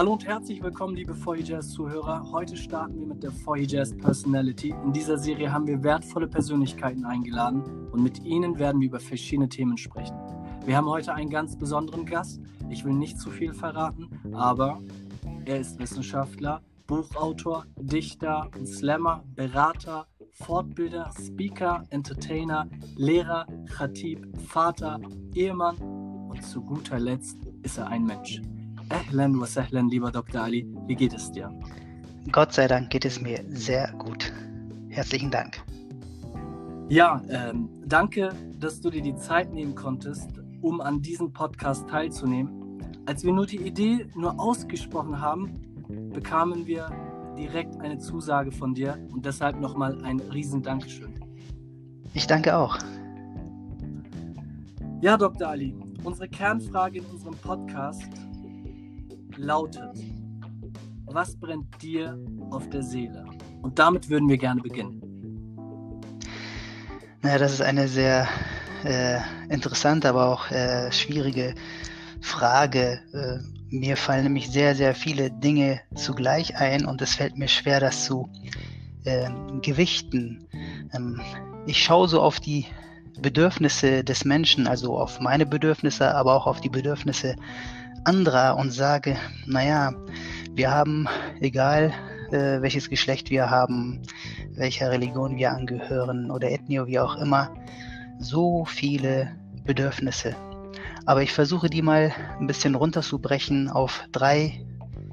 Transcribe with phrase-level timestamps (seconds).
[0.00, 2.32] Hallo und herzlich willkommen, liebe Foy Jazz Zuhörer.
[2.32, 4.74] Heute starten wir mit der Foy Jazz Personality.
[4.82, 9.50] In dieser Serie haben wir wertvolle Persönlichkeiten eingeladen und mit ihnen werden wir über verschiedene
[9.50, 10.16] Themen sprechen.
[10.64, 12.40] Wir haben heute einen ganz besonderen Gast.
[12.70, 14.80] Ich will nicht zu viel verraten, aber
[15.44, 24.98] er ist Wissenschaftler, Buchautor, Dichter, Slammer, Berater, Fortbilder, Speaker, Entertainer, Lehrer, Khatib, Vater,
[25.34, 28.40] Ehemann und zu guter Letzt ist er ein Mensch.
[28.90, 30.42] Ahlan wa sahlan, lieber Dr.
[30.42, 31.50] Ali, wie geht es dir?
[32.32, 34.32] Gott sei Dank geht es mir sehr gut.
[34.88, 35.62] Herzlichen Dank.
[36.88, 42.80] Ja, ähm, danke, dass du dir die Zeit nehmen konntest, um an diesem Podcast teilzunehmen.
[43.06, 45.62] Als wir nur die Idee nur ausgesprochen haben,
[46.12, 46.90] bekamen wir
[47.38, 51.14] direkt eine Zusage von dir und deshalb nochmal ein riesen Dankeschön.
[52.12, 52.76] Ich danke auch.
[55.00, 55.48] Ja, Dr.
[55.48, 58.10] Ali, unsere Kernfrage in unserem Podcast
[59.38, 59.96] lautet,
[61.06, 62.18] was brennt dir
[62.50, 63.24] auf der Seele?
[63.62, 65.02] Und damit würden wir gerne beginnen.
[67.22, 68.26] Naja, das ist eine sehr
[68.84, 71.54] äh, interessante, aber auch äh, schwierige
[72.20, 73.00] Frage.
[73.12, 73.38] Äh,
[73.70, 78.04] mir fallen nämlich sehr, sehr viele Dinge zugleich ein und es fällt mir schwer, das
[78.04, 78.28] zu
[79.04, 80.46] ähm, gewichten.
[80.92, 81.20] Ähm,
[81.66, 82.66] ich schaue so auf die
[83.20, 87.36] Bedürfnisse des Menschen, also auf meine Bedürfnisse, aber auch auf die Bedürfnisse
[88.04, 89.92] anderer und sage, naja,
[90.54, 91.08] wir haben,
[91.40, 91.92] egal
[92.30, 94.02] äh, welches Geschlecht wir haben,
[94.52, 97.54] welcher Religion wir angehören oder Ethnie, wie auch immer,
[98.18, 99.32] so viele
[99.64, 100.34] Bedürfnisse.
[101.06, 104.64] Aber ich versuche die mal ein bisschen runterzubrechen auf drei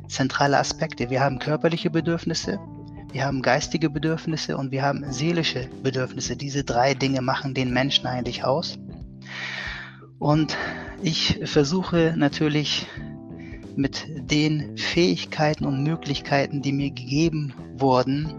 [0.08, 1.10] zentrale Aspekte.
[1.10, 2.60] Wir haben körperliche Bedürfnisse,
[3.12, 6.36] wir haben geistige Bedürfnisse und wir haben seelische Bedürfnisse.
[6.36, 8.78] Diese drei Dinge machen den Menschen eigentlich aus.
[10.20, 10.58] Und
[11.02, 12.88] ich versuche natürlich
[13.76, 18.34] mit den Fähigkeiten und Möglichkeiten, die mir gegeben wurden,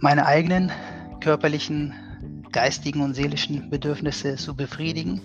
[0.00, 0.72] meine eigenen
[1.20, 1.94] körperlichen,
[2.52, 5.20] geistigen und seelischen Bedürfnisse zu befriedigen,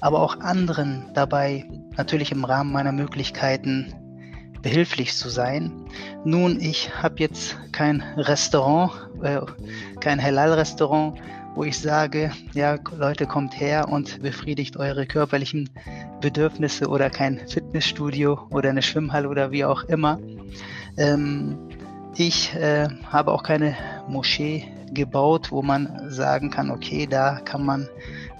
[0.00, 3.94] aber auch anderen dabei natürlich im Rahmen meiner Möglichkeiten
[4.62, 5.72] behilflich zu sein.
[6.24, 8.92] Nun, ich habe jetzt kein Restaurant,
[9.22, 9.40] äh,
[10.00, 11.18] kein Halal-Restaurant,
[11.56, 15.70] wo ich sage, ja, Leute, kommt her und befriedigt eure körperlichen
[16.20, 20.20] Bedürfnisse oder kein Fitnessstudio oder eine Schwimmhalle oder wie auch immer.
[20.98, 21.56] Ähm,
[22.14, 23.74] ich äh, habe auch keine
[24.06, 27.88] Moschee gebaut, wo man sagen kann, okay, da kann man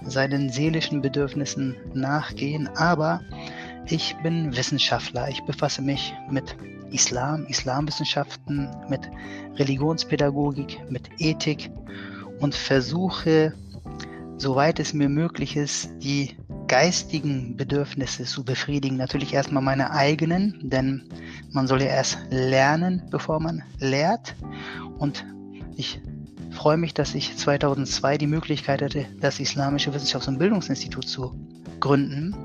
[0.03, 3.21] seinen seelischen Bedürfnissen nachgehen, aber
[3.87, 5.27] ich bin Wissenschaftler.
[5.29, 6.55] Ich befasse mich mit
[6.91, 9.01] Islam, Islamwissenschaften, mit
[9.57, 11.71] Religionspädagogik, mit Ethik
[12.39, 13.53] und versuche,
[14.37, 16.37] soweit es mir möglich ist, die
[16.67, 18.97] geistigen Bedürfnisse zu befriedigen.
[18.97, 21.03] Natürlich erstmal meine eigenen, denn
[21.51, 24.35] man soll ja erst lernen, bevor man lehrt.
[24.97, 25.25] Und
[25.75, 26.01] ich
[26.51, 31.33] freue mich, dass ich 2002 die Möglichkeit hatte, das Islamische Wissenschafts- und Bildungsinstitut zu
[31.79, 32.35] gründen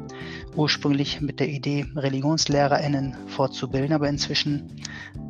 [0.54, 4.82] ursprünglich mit der Idee, ReligionslehrerInnen fortzubilden, aber inzwischen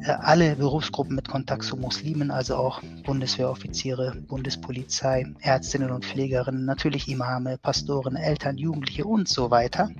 [0.02, 7.08] äh, alle Berufsgruppen mit Kontakt zu Muslimen, also auch Bundeswehroffiziere, Bundespolizei, Ärztinnen und Pflegerinnen, natürlich
[7.08, 9.90] Imame, Pastoren, Eltern, Jugendliche und so weiter.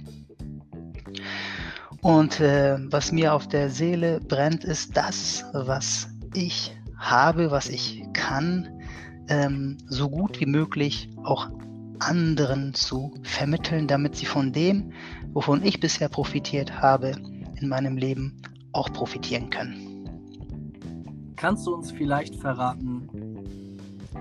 [2.00, 8.02] Und äh, was mir auf der Seele brennt, ist das, was ich habe, was ich
[8.12, 8.68] kann,
[9.28, 11.48] ähm, so gut wie möglich auch
[11.98, 14.92] anderen zu vermitteln, damit sie von dem,
[15.32, 17.12] wovon ich bisher profitiert habe,
[17.60, 18.40] in meinem Leben
[18.72, 21.34] auch profitieren können.
[21.36, 23.08] Kannst du uns vielleicht verraten,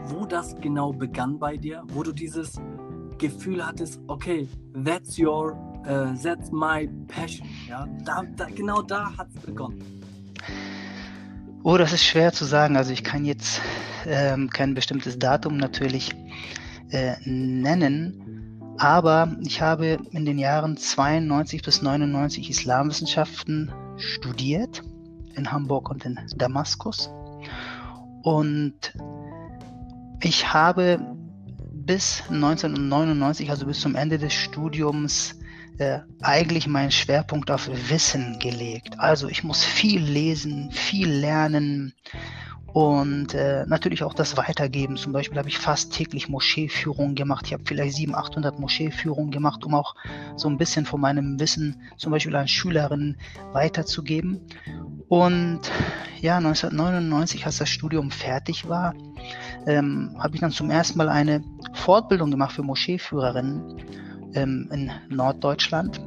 [0.05, 2.59] wo das genau begann bei dir, wo du dieses
[3.17, 4.47] Gefühl hattest, okay,
[4.83, 5.53] that's your,
[5.85, 9.83] uh, that's my passion, ja, da, da, genau da hat es begonnen.
[11.63, 12.75] Oh, das ist schwer zu sagen.
[12.75, 13.61] Also ich kann jetzt
[14.07, 16.15] ähm, kein bestimmtes Datum natürlich
[16.91, 18.41] äh, nennen,
[18.77, 24.81] aber ich habe in den Jahren 92 bis 99 Islamwissenschaften studiert
[25.35, 27.09] in Hamburg und in Damaskus.
[28.23, 28.93] Und
[30.21, 30.99] ich habe
[31.73, 35.35] bis 1999, also bis zum Ende des Studiums,
[35.77, 38.99] äh, eigentlich meinen Schwerpunkt auf Wissen gelegt.
[38.99, 41.93] Also ich muss viel lesen, viel lernen
[42.73, 44.95] und äh, natürlich auch das Weitergeben.
[44.95, 47.45] Zum Beispiel habe ich fast täglich Moscheeführungen gemacht.
[47.47, 49.95] Ich habe vielleicht 700, 800 Moscheeführungen gemacht, um auch
[50.35, 53.17] so ein bisschen von meinem Wissen zum Beispiel an Schülerinnen
[53.51, 54.47] weiterzugeben.
[55.09, 55.61] Und
[56.21, 58.93] ja, 1999, als das Studium fertig war,
[59.67, 61.43] ähm, habe ich dann zum ersten Mal eine
[61.73, 63.83] Fortbildung gemacht für Moscheeführerinnen
[64.33, 66.01] ähm, in Norddeutschland.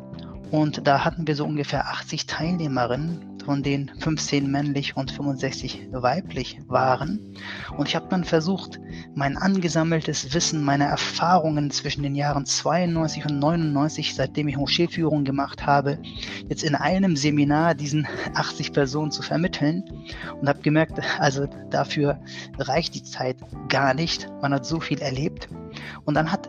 [0.55, 6.61] Und da hatten wir so ungefähr 80 Teilnehmerinnen von denen 15 männlich und 65 weiblich
[6.69, 7.35] waren.
[7.77, 8.79] Und ich habe dann versucht,
[9.17, 15.67] mein angesammeltes Wissen, meine Erfahrungen zwischen den Jahren 92 und 99, seitdem ich Moscheeführung gemacht
[15.67, 15.99] habe,
[16.49, 19.83] jetzt in einem Seminar diesen 80 Personen zu vermitteln
[20.41, 22.21] und habe gemerkt, also dafür
[22.59, 24.31] reicht die Zeit gar nicht.
[24.41, 25.49] Man hat so viel erlebt.
[26.05, 26.49] Und dann hat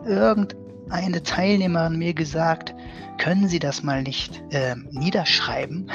[0.86, 2.74] irgendeine Teilnehmerin mir gesagt,
[3.18, 5.90] können Sie das mal nicht äh, niederschreiben?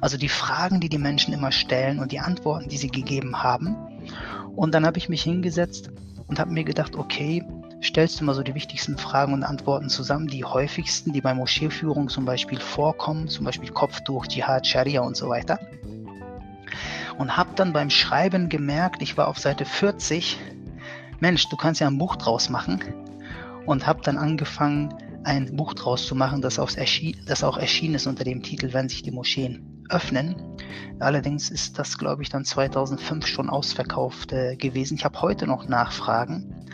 [0.00, 3.76] Also die Fragen, die die Menschen immer stellen und die Antworten, die sie gegeben haben.
[4.54, 5.90] Und dann habe ich mich hingesetzt
[6.26, 7.44] und habe mir gedacht, okay,
[7.82, 12.08] stellst du mal so die wichtigsten Fragen und Antworten zusammen, die häufigsten, die bei Moscheeführung
[12.08, 15.58] zum Beispiel vorkommen, zum Beispiel Kopftuch, Dschihad, Scharia und so weiter.
[17.18, 20.38] Und habe dann beim Schreiben gemerkt, ich war auf Seite 40,
[21.20, 22.80] Mensch, du kannst ja ein Buch draus machen.
[23.68, 24.94] Und habe dann angefangen,
[25.24, 26.70] ein Buch draus zu machen, das auch,
[27.26, 30.36] das auch erschienen ist unter dem Titel Wenn sich die Moscheen öffnen.
[31.00, 34.94] Allerdings ist das, glaube ich, dann 2005 schon ausverkauft äh, gewesen.
[34.94, 36.64] Ich habe heute noch Nachfragen.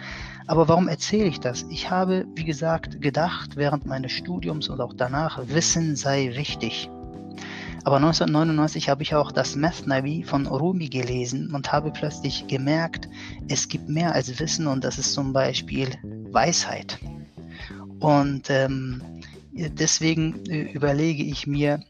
[0.46, 1.64] Aber warum erzähle ich das?
[1.68, 6.88] Ich habe, wie gesagt, gedacht während meines Studiums und auch danach, Wissen sei wichtig.
[7.84, 13.08] Aber 1999 habe ich auch das Navi von Rumi gelesen und habe plötzlich gemerkt,
[13.48, 15.90] es gibt mehr als Wissen und das ist zum Beispiel
[16.30, 16.98] Weisheit.
[18.00, 19.02] Und ähm,
[19.52, 21.80] deswegen äh, überlege ich mir,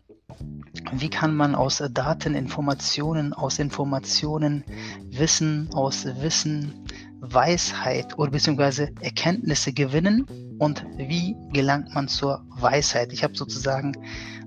[0.93, 4.65] wie kann man aus Daten Informationen, aus Informationen
[5.11, 6.75] Wissen, aus Wissen
[7.21, 10.27] Weisheit oder beziehungsweise Erkenntnisse gewinnen
[10.59, 13.13] und wie gelangt man zur Weisheit?
[13.13, 13.97] Ich habe sozusagen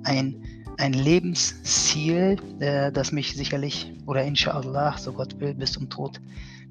[0.03, 0.43] ein,
[0.77, 6.21] ein Lebensziel, äh, das mich sicherlich oder inshallah, so Gott will, bis zum Tod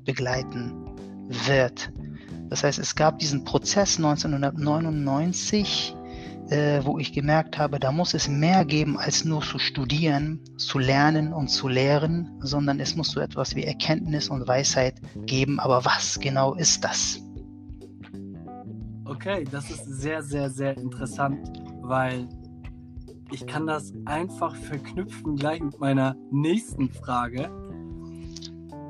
[0.05, 0.73] begleiten
[1.47, 1.93] wird.
[2.49, 5.97] Das heißt, es gab diesen Prozess 1999,
[6.51, 10.79] äh, wo ich gemerkt habe, da muss es mehr geben, als nur zu studieren, zu
[10.79, 14.95] lernen und zu lehren, sondern es muss so etwas wie Erkenntnis und Weisheit
[15.27, 15.59] geben.
[15.59, 17.21] Aber was genau ist das?
[19.05, 22.29] Okay, das ist sehr, sehr, sehr interessant, weil
[23.33, 27.51] ich kann das einfach verknüpfen gleich mit meiner nächsten Frage.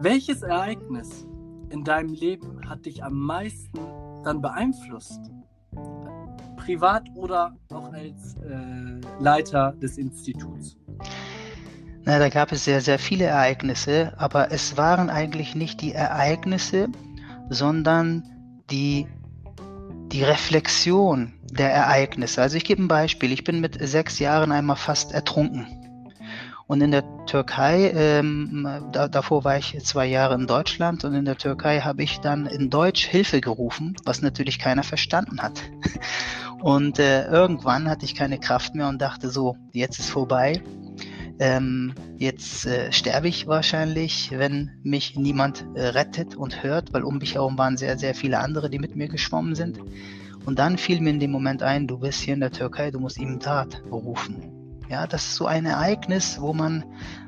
[0.01, 1.27] Welches Ereignis
[1.71, 3.79] in deinem Leben hat dich am meisten
[4.25, 5.21] dann beeinflusst?
[6.57, 10.77] Privat oder auch als äh, Leiter des Instituts?
[12.05, 16.89] Na, da gab es sehr, sehr viele Ereignisse, aber es waren eigentlich nicht die Ereignisse,
[17.49, 18.23] sondern
[18.71, 19.07] die,
[20.13, 22.43] die Reflexion der Ereignisse.
[22.43, 23.33] Also ich gebe ein Beispiel.
[23.33, 25.67] Ich bin mit sechs Jahren einmal fast ertrunken.
[26.67, 31.25] Und in der Türkei, ähm, da, davor war ich zwei Jahre in Deutschland und in
[31.25, 35.63] der Türkei habe ich dann in Deutsch Hilfe gerufen, was natürlich keiner verstanden hat.
[36.63, 40.63] Und äh, irgendwann hatte ich keine Kraft mehr und dachte so, jetzt ist vorbei.
[41.39, 47.19] Ähm, jetzt äh, sterbe ich wahrscheinlich, wenn mich niemand äh, rettet und hört, weil um
[47.19, 49.79] mich herum waren sehr, sehr viele andere, die mit mir geschwommen sind.
[50.47, 53.01] Und dann fiel mir in dem Moment ein, du bist hier in der Türkei, du
[53.01, 54.53] musst ihm Tat rufen.
[54.89, 56.85] Ja, das ist so ein Ereignis, wo man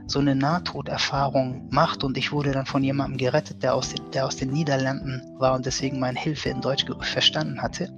[0.07, 4.27] so eine Nahtoderfahrung macht und ich wurde dann von jemandem gerettet, der aus, den, der
[4.27, 7.93] aus den Niederlanden war und deswegen meine Hilfe in Deutsch verstanden hatte.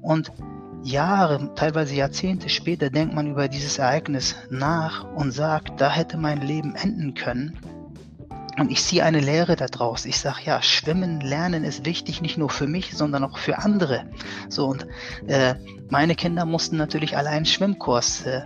[0.00, 0.32] Und
[0.82, 6.40] Jahre, teilweise Jahrzehnte später denkt man über dieses Ereignis nach und sagt, da hätte mein
[6.40, 7.58] Leben enden können.
[8.58, 10.04] Und ich ziehe eine Lehre daraus.
[10.04, 14.06] Ich sage, ja, Schwimmen lernen ist wichtig, nicht nur für mich, sondern auch für andere.
[14.48, 14.86] So und
[15.28, 15.54] äh,
[15.90, 18.42] meine Kinder mussten natürlich alle einen Schwimmkurs äh,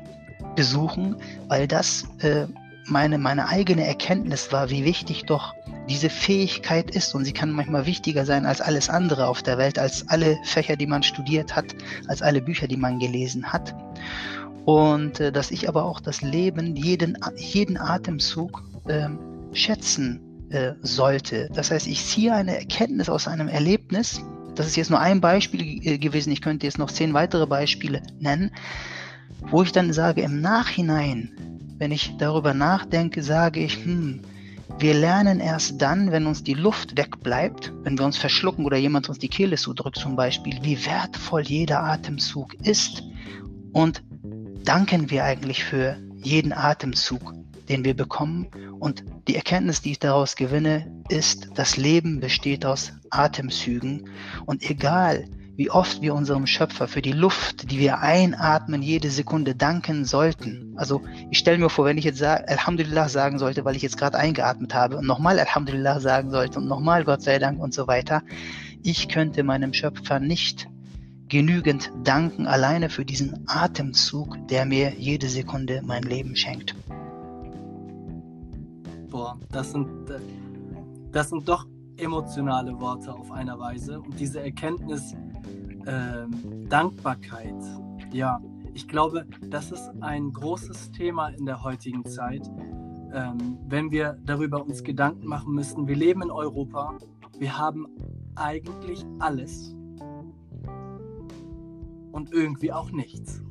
[0.54, 1.16] besuchen,
[1.48, 2.46] weil das äh,
[2.86, 5.54] meine, meine eigene Erkenntnis war, wie wichtig doch
[5.88, 9.78] diese Fähigkeit ist und sie kann manchmal wichtiger sein als alles andere auf der Welt,
[9.78, 11.74] als alle Fächer, die man studiert hat,
[12.08, 13.74] als alle Bücher, die man gelesen hat.
[14.64, 19.08] Und äh, dass ich aber auch das Leben, jeden, jeden Atemzug äh,
[19.52, 20.20] schätzen
[20.50, 21.48] äh, sollte.
[21.52, 24.20] Das heißt, ich ziehe eine Erkenntnis aus einem Erlebnis.
[24.54, 26.32] Das ist jetzt nur ein Beispiel äh, gewesen.
[26.32, 28.52] Ich könnte jetzt noch zehn weitere Beispiele nennen
[29.50, 31.30] wo ich dann sage, im Nachhinein,
[31.78, 34.20] wenn ich darüber nachdenke, sage ich, hm,
[34.78, 39.08] wir lernen erst dann, wenn uns die Luft wegbleibt, wenn wir uns verschlucken oder jemand
[39.08, 43.02] uns die Kehle zudrückt zum Beispiel, wie wertvoll jeder Atemzug ist
[43.72, 44.02] und
[44.64, 47.34] danken wir eigentlich für jeden Atemzug,
[47.68, 48.48] den wir bekommen.
[48.78, 54.08] Und die Erkenntnis, die ich daraus gewinne, ist, das Leben besteht aus Atemzügen
[54.46, 59.54] und egal, wie oft wir unserem Schöpfer für die Luft, die wir einatmen, jede Sekunde
[59.54, 60.72] danken sollten.
[60.76, 63.98] Also ich stelle mir vor, wenn ich jetzt sag, Alhamdulillah sagen sollte, weil ich jetzt
[63.98, 67.86] gerade eingeatmet habe und nochmal Alhamdulillah sagen sollte und nochmal Gott sei Dank und so
[67.86, 68.22] weiter,
[68.82, 70.68] ich könnte meinem Schöpfer nicht
[71.28, 76.74] genügend danken alleine für diesen Atemzug, der mir jede Sekunde mein Leben schenkt.
[79.08, 79.88] Boah, das sind,
[81.10, 81.66] das sind doch
[81.96, 84.00] emotionale Worte auf einer Weise.
[84.00, 85.14] Und diese Erkenntnis,
[85.86, 87.54] ähm, Dankbarkeit,
[88.12, 88.40] ja,
[88.74, 92.48] ich glaube, das ist ein großes Thema in der heutigen Zeit,
[93.12, 95.86] ähm, wenn wir darüber uns Gedanken machen müssen.
[95.86, 96.96] Wir leben in Europa,
[97.38, 97.86] wir haben
[98.34, 99.74] eigentlich alles
[102.12, 103.42] und irgendwie auch nichts.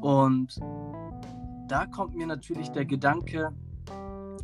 [0.00, 0.60] Und
[1.68, 3.52] da kommt mir natürlich der Gedanke,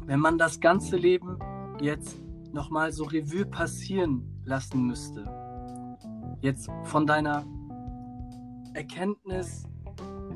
[0.06, 1.38] wenn man das ganze Leben
[1.80, 2.16] jetzt
[2.52, 5.26] nochmal so Revue passieren lassen müsste,
[6.44, 7.44] jetzt von deiner
[8.74, 9.64] Erkenntnis,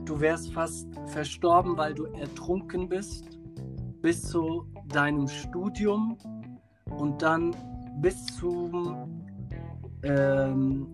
[0.07, 3.39] du wärst fast verstorben, weil du ertrunken bist,
[4.01, 6.17] bis zu deinem Studium
[6.97, 7.55] und dann
[8.01, 9.23] bis zum
[10.03, 10.87] ähm,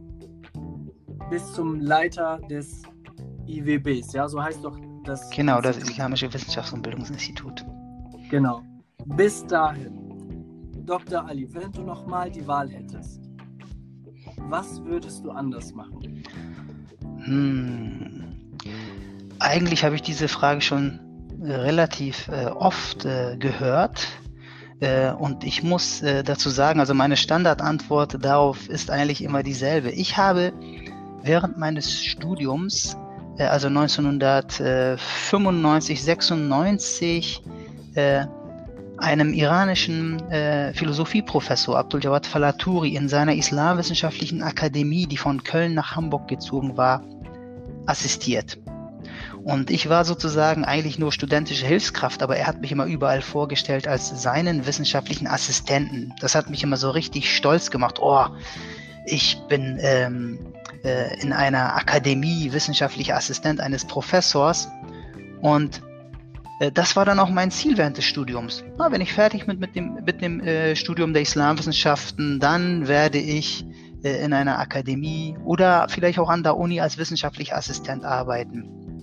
[1.31, 2.83] bis zum Leiter des
[3.47, 5.31] IWBs, ja, so heißt doch das.
[5.31, 7.65] Genau, das Islamische Wissenschafts- und Bildungsinstitut.
[8.31, 8.63] Genau.
[9.05, 9.93] Bis dahin,
[10.85, 11.25] Dr.
[11.25, 13.24] Ali, wenn du nochmal die Wahl hättest,
[14.49, 16.23] was würdest du anders machen?
[17.25, 18.35] Hm.
[19.39, 21.01] Eigentlich habe ich diese Frage schon
[21.43, 24.09] äh, relativ äh, oft äh, gehört.
[24.81, 29.91] Äh, und ich muss äh, dazu sagen, also meine Standardantwort darauf ist eigentlich immer dieselbe.
[29.91, 30.53] Ich habe
[31.23, 32.97] während meines Studiums,
[33.39, 37.43] also 1995, 96,
[38.99, 45.97] einem iranischen äh, Philosophieprofessor Abdul Jawad Falaturi in seiner Islamwissenschaftlichen Akademie, die von Köln nach
[45.97, 47.03] Hamburg gezogen war,
[47.87, 48.59] assistiert.
[49.43, 53.87] Und ich war sozusagen eigentlich nur studentische Hilfskraft, aber er hat mich immer überall vorgestellt
[53.87, 56.15] als seinen wissenschaftlichen Assistenten.
[56.21, 57.99] Das hat mich immer so richtig stolz gemacht.
[58.01, 58.25] Oh,
[59.05, 60.39] ich bin ähm,
[60.83, 64.69] äh, in einer Akademie wissenschaftlicher Assistent eines Professors
[65.43, 65.83] und
[66.73, 68.63] das war dann auch mein Ziel während des Studiums.
[68.79, 73.19] Na, wenn ich fertig bin mit dem, mit dem äh, Studium der Islamwissenschaften, dann werde
[73.19, 73.67] ich
[74.05, 79.01] äh, in einer Akademie oder vielleicht auch an der Uni als wissenschaftlicher Assistent arbeiten.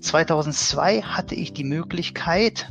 [0.00, 2.68] 2002 hatte ich die Möglichkeit,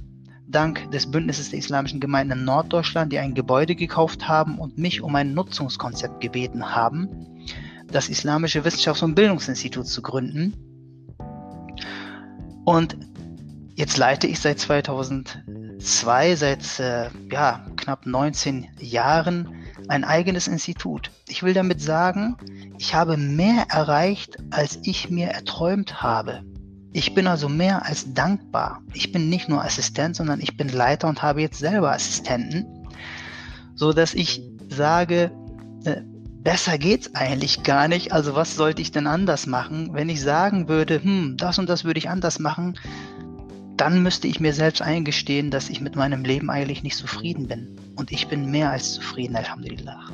[0.48, 5.02] dank des Bündnisses der islamischen Gemeinden in Norddeutschland, die ein Gebäude gekauft haben und mich
[5.02, 7.10] um ein Nutzungskonzept gebeten haben,
[7.92, 10.54] das Islamische Wissenschafts- und Bildungsinstitut zu gründen.
[12.66, 12.98] Und
[13.76, 19.50] Jetzt leite ich seit 2002, seit äh, ja, knapp 19 Jahren,
[19.88, 21.10] ein eigenes Institut.
[21.28, 22.38] Ich will damit sagen,
[22.78, 26.44] ich habe mehr erreicht, als ich mir erträumt habe.
[26.94, 28.82] Ich bin also mehr als dankbar.
[28.94, 32.88] Ich bin nicht nur Assistent, sondern ich bin Leiter und habe jetzt selber Assistenten,
[33.74, 35.32] so dass ich sage,
[35.86, 36.02] äh,
[36.44, 38.12] besser geht's eigentlich gar nicht.
[38.12, 39.90] Also was sollte ich denn anders machen?
[39.94, 42.78] Wenn ich sagen würde, hm, das und das würde ich anders machen,
[43.78, 47.76] dann müsste ich mir selbst eingestehen, dass ich mit meinem Leben eigentlich nicht zufrieden bin.
[47.96, 50.06] Und ich bin mehr als zufrieden, Alhamdulillah.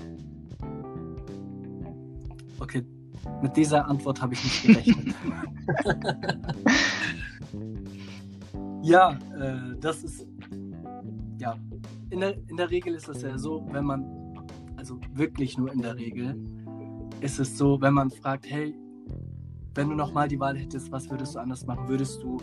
[2.59, 2.85] Okay,
[3.41, 5.15] mit dieser Antwort habe ich nicht gerechnet.
[8.81, 10.25] ja, äh, das ist,
[11.39, 11.55] ja,
[12.09, 14.05] in der, in der Regel ist es ja so, wenn man,
[14.77, 16.35] also wirklich nur in der Regel,
[17.21, 18.73] ist es so, wenn man fragt, hey,
[19.75, 21.87] wenn du nochmal die Wahl hättest, was würdest du anders machen?
[21.87, 22.37] Würdest du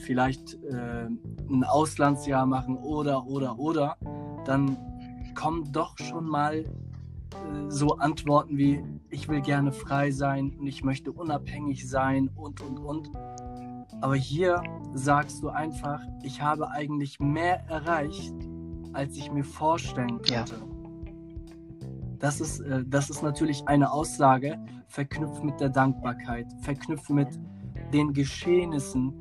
[0.00, 1.06] vielleicht äh,
[1.50, 3.96] ein Auslandsjahr machen oder, oder, oder,
[4.44, 4.76] dann
[5.34, 6.66] kommen doch schon mal äh,
[7.68, 12.78] so Antworten wie, ich will gerne frei sein und ich möchte unabhängig sein und, und,
[12.78, 13.10] und.
[14.00, 14.62] Aber hier
[14.94, 18.34] sagst du einfach, ich habe eigentlich mehr erreicht,
[18.92, 20.32] als ich mir vorstellen konnte.
[20.32, 20.44] Ja.
[22.18, 27.28] Das ist, äh, das ist natürlich eine Aussage, verknüpft mit der Dankbarkeit, verknüpft mit
[27.92, 29.14] den Geschehnissen,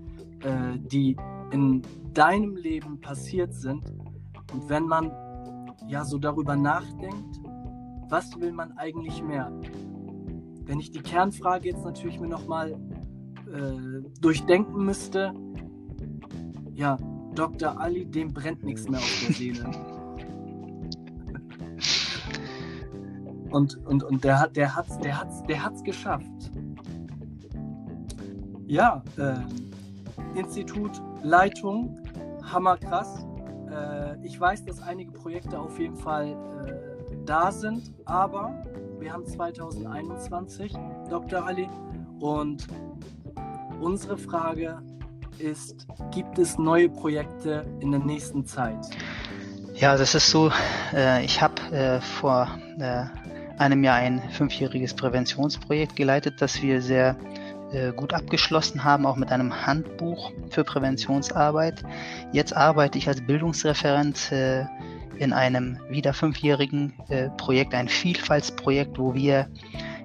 [0.44, 1.18] äh, die
[1.52, 1.82] in
[2.14, 3.84] deinem Leben passiert sind.
[4.54, 5.12] Und wenn man
[5.88, 7.40] ja so darüber nachdenkt,
[8.10, 9.52] was will man eigentlich mehr?
[10.66, 12.72] Wenn ich die Kernfrage jetzt natürlich mir nochmal
[13.52, 15.34] äh, durchdenken müsste,
[16.74, 16.98] ja,
[17.36, 17.80] Dr.
[17.80, 19.66] Ali, dem brennt nichts mehr auf der Seele.
[23.52, 26.52] und, und, und der hat der hat's, der hat's, der hat's geschafft.
[28.66, 29.40] Ja, äh,
[30.36, 31.98] Institut, Leitung,
[32.44, 33.26] hammerkrass.
[33.72, 38.64] Äh, ich weiß, dass einige Projekte auf jeden Fall äh, da sind, aber
[39.00, 40.74] wir haben 2021,
[41.10, 41.46] Dr.
[41.46, 41.70] Ali,
[42.20, 42.68] und
[43.80, 44.82] unsere Frage
[45.38, 48.86] ist, gibt es neue Projekte in der nächsten Zeit?
[49.76, 50.52] Ja, das ist so,
[50.94, 53.06] äh, ich habe äh, vor äh,
[53.58, 57.16] einem Jahr ein fünfjähriges Präventionsprojekt geleitet, das wir sehr
[57.96, 61.84] gut abgeschlossen haben, auch mit einem Handbuch für Präventionsarbeit.
[62.32, 64.66] Jetzt arbeite ich als Bildungsreferent äh,
[65.20, 69.48] in einem wieder fünfjährigen äh, Projekt, ein Vielfaltsprojekt, wo wir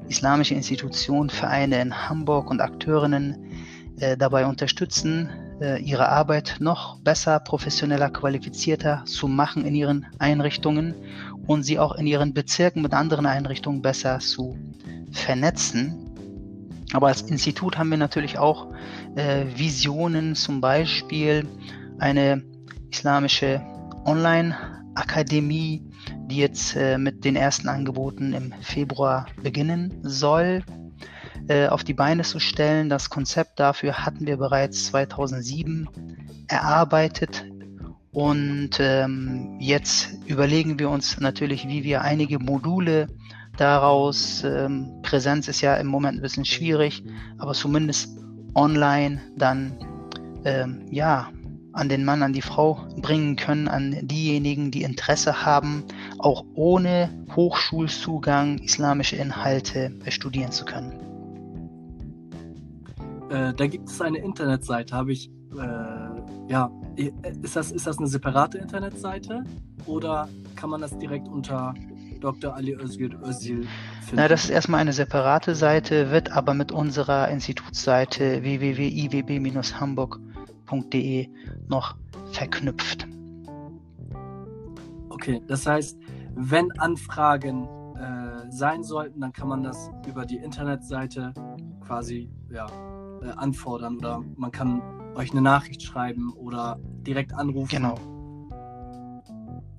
[0.09, 3.52] islamische Institutionen, Vereine in Hamburg und Akteurinnen
[4.00, 5.30] äh, dabei unterstützen,
[5.61, 10.94] äh, ihre Arbeit noch besser, professioneller, qualifizierter zu machen in ihren Einrichtungen
[11.47, 14.59] und sie auch in ihren Bezirken mit anderen Einrichtungen besser zu
[15.12, 16.13] vernetzen.
[16.94, 18.68] Aber als Institut haben wir natürlich auch
[19.16, 21.44] äh, Visionen, zum Beispiel
[21.98, 22.44] eine
[22.88, 23.60] islamische
[24.04, 25.82] Online-Akademie,
[26.28, 30.62] die jetzt äh, mit den ersten Angeboten im Februar beginnen soll,
[31.48, 32.88] äh, auf die Beine zu stellen.
[32.88, 35.88] Das Konzept dafür hatten wir bereits 2007
[36.46, 37.44] erarbeitet.
[38.12, 43.08] Und ähm, jetzt überlegen wir uns natürlich, wie wir einige Module
[43.56, 47.02] daraus, ähm, Präsenz ist ja im Moment ein bisschen schwierig,
[47.38, 48.18] aber zumindest
[48.54, 49.78] online dann
[50.44, 51.30] ähm, ja
[51.73, 55.82] an den Mann, an die Frau bringen können, an diejenigen, die Interesse haben,
[56.18, 60.92] auch ohne Hochschulzugang islamische Inhalte studieren zu können.
[63.30, 66.70] Äh, da gibt es eine Internetseite, habe ich, äh, ja,
[67.42, 69.42] ist das, ist das eine separate Internetseite
[69.87, 71.75] oder kann man das direkt unter
[72.24, 72.54] Dr.
[72.54, 73.66] Ali Özgür Özil
[74.00, 74.16] finden?
[74.16, 81.28] Na, das ist erstmal eine separate Seite, wird aber mit unserer Institutsseite www.iwb-hamburg.de
[81.68, 81.96] noch
[82.32, 83.06] verknüpft.
[85.10, 85.98] Okay, das heißt,
[86.34, 91.34] wenn Anfragen äh, sein sollten, dann kann man das über die Internetseite
[91.86, 92.66] quasi ja,
[93.22, 94.80] äh, anfordern oder man kann
[95.14, 97.68] euch eine Nachricht schreiben oder direkt anrufen.
[97.68, 97.98] Genau.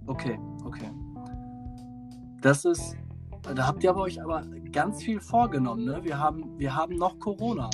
[0.08, 0.92] Okay, okay.
[2.46, 2.96] Das ist,
[3.56, 6.02] da habt ihr aber euch aber ganz viel vorgenommen, ne?
[6.04, 7.72] Wir haben, wir haben noch Corona.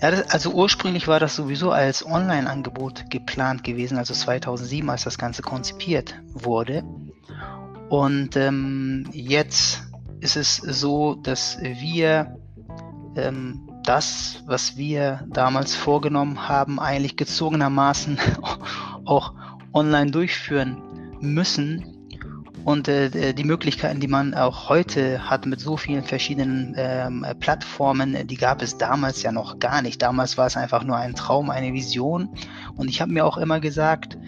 [0.00, 5.18] Ja, das, also ursprünglich war das sowieso als Online-Angebot geplant gewesen, also 2007, als das
[5.18, 6.84] Ganze konzipiert wurde.
[7.88, 9.82] Und ähm, jetzt
[10.20, 12.38] ist es so, dass wir
[13.16, 18.20] ähm, das, was wir damals vorgenommen haben, eigentlich gezwungenermaßen
[19.04, 19.34] auch
[19.72, 20.80] online durchführen
[21.20, 21.99] müssen.
[22.64, 28.26] Und äh, die Möglichkeiten, die man auch heute hat mit so vielen verschiedenen ähm, Plattformen,
[28.26, 30.02] die gab es damals ja noch gar nicht.
[30.02, 32.28] Damals war es einfach nur ein Traum, eine Vision.
[32.76, 34.18] Und ich habe mir auch immer gesagt,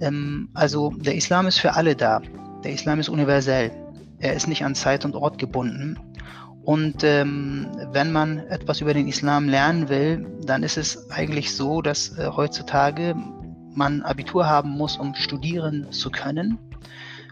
[0.00, 2.20] ähm, also der Islam ist für alle da.
[2.64, 3.70] Der Islam ist universell.
[4.18, 5.98] Er ist nicht an Zeit und Ort gebunden.
[6.64, 11.80] Und ähm, wenn man etwas über den Islam lernen will, dann ist es eigentlich so,
[11.80, 13.14] dass äh, heutzutage
[13.72, 16.58] man Abitur haben muss, um studieren zu können.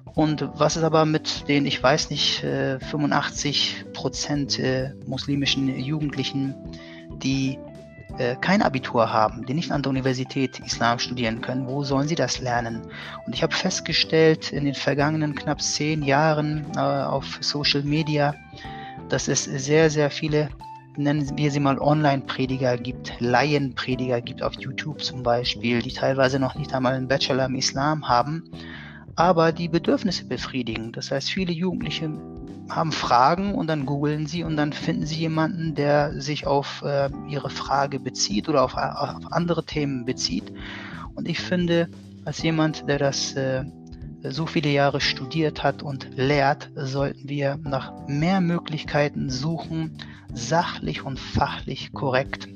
[0.05, 6.55] Und was ist aber mit den, ich weiß nicht, 85 äh, Prozent äh, muslimischen Jugendlichen,
[7.23, 7.59] die
[8.19, 12.15] äh, kein Abitur haben, die nicht an der Universität Islam studieren können, wo sollen sie
[12.15, 12.83] das lernen?
[13.27, 18.35] Und ich habe festgestellt in den vergangenen knapp zehn Jahren auf Social Media,
[19.09, 20.49] dass es sehr, sehr viele,
[20.97, 26.55] nennen wir sie mal Online-Prediger gibt, Laienprediger gibt auf YouTube zum Beispiel, die teilweise noch
[26.55, 28.45] nicht einmal einen Bachelor im Islam haben,
[29.17, 30.93] aber die Bedürfnisse befriedigen.
[30.93, 32.11] Das heißt, viele Jugendliche
[32.69, 37.11] haben Fragen und dann googeln sie und dann finden sie jemanden, der sich auf äh,
[37.29, 40.53] ihre Frage bezieht oder auf, auf, andere Themen bezieht.
[41.15, 41.89] Und ich finde,
[42.25, 43.65] als jemand, der das äh,
[44.23, 49.99] so viele Jahre studiert hat und lehrt, sollten wir nach mehr Möglichkeiten suchen,
[50.33, 52.49] sachlich und fachlich korrekt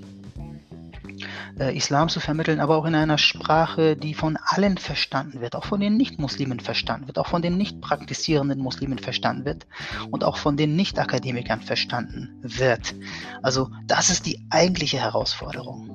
[1.59, 5.65] äh, Islam zu vermitteln, aber auch in einer Sprache, die von allen verstanden wird, auch
[5.65, 9.69] von den Nicht-Muslimen verstanden wird, auch von den nicht praktizierenden Muslimen verstanden wird
[10.11, 12.97] und auch von den Nicht-Akademikern verstanden wird.
[13.41, 15.89] Also das ist die eigentliche Herausforderung.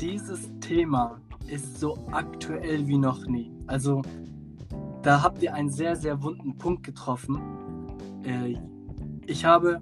[0.00, 3.50] Dieses Thema ist so aktuell wie noch nie.
[3.66, 4.02] Also
[5.02, 7.40] da habt ihr einen sehr, sehr wunden Punkt getroffen.
[8.22, 8.54] Äh,
[9.26, 9.80] ich habe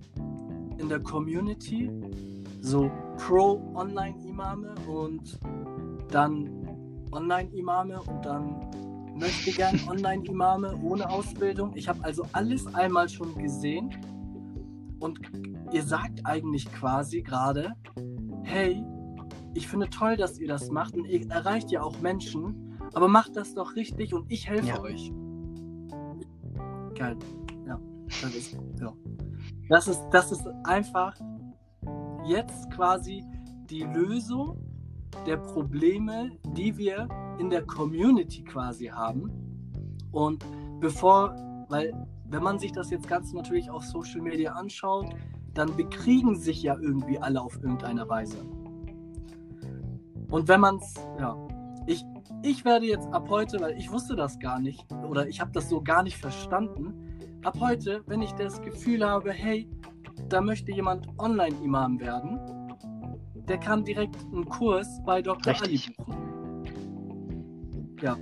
[0.79, 1.90] in der Community
[2.67, 5.39] so Pro-Online-Imame und
[6.11, 6.51] dann
[7.13, 8.71] Online-Imame und dann
[9.15, 11.73] möchte gern Online-Imame ohne Ausbildung.
[11.77, 13.95] Ich habe also alles einmal schon gesehen
[14.99, 15.21] und
[15.73, 17.73] ihr sagt eigentlich quasi gerade,
[18.43, 18.83] hey,
[19.55, 23.37] ich finde toll, dass ihr das macht und ihr erreicht ja auch Menschen, aber macht
[23.37, 24.81] das doch richtig und ich helfe ja.
[24.81, 25.13] euch.
[26.97, 27.17] Geil.
[27.67, 27.79] Ja,
[28.23, 28.93] das ist, ja.
[29.69, 31.15] Das ist, das ist einfach
[32.27, 33.25] jetzt quasi
[33.71, 34.59] die Lösung
[35.27, 37.09] der Probleme, die wir
[37.39, 39.31] in der Community quasi haben.
[40.12, 40.45] Und
[40.81, 41.35] bevor,
[41.69, 41.93] weil
[42.29, 45.07] wenn man sich das jetzt ganz natürlich auf Social Media anschaut,
[45.55, 48.39] dann bekriegen sich ja irgendwie alle auf irgendeine Weise.
[50.29, 51.37] Und wenn man es, ja,
[51.87, 52.05] ich,
[52.43, 55.69] ich werde jetzt ab heute, weil ich wusste das gar nicht oder ich habe das
[55.69, 56.95] so gar nicht verstanden,
[57.43, 59.69] ab heute, wenn ich das Gefühl habe, hey,
[60.29, 62.39] da möchte jemand Online-Imam werden,
[63.49, 65.53] der kann direkt einen Kurs bei Dr.
[65.53, 65.89] Richtig.
[65.89, 66.27] Ali buchen.
[68.03, 68.17] Ja,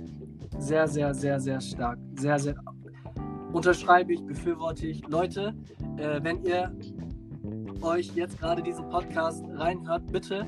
[0.57, 1.99] sehr, sehr, sehr, sehr stark.
[2.15, 2.55] Sehr, sehr.
[3.51, 5.07] Unterschreibe ich, befürworte ich.
[5.07, 5.55] Leute,
[5.97, 6.75] äh, wenn ihr
[7.81, 10.45] euch jetzt gerade diesen Podcast reinhört, bitte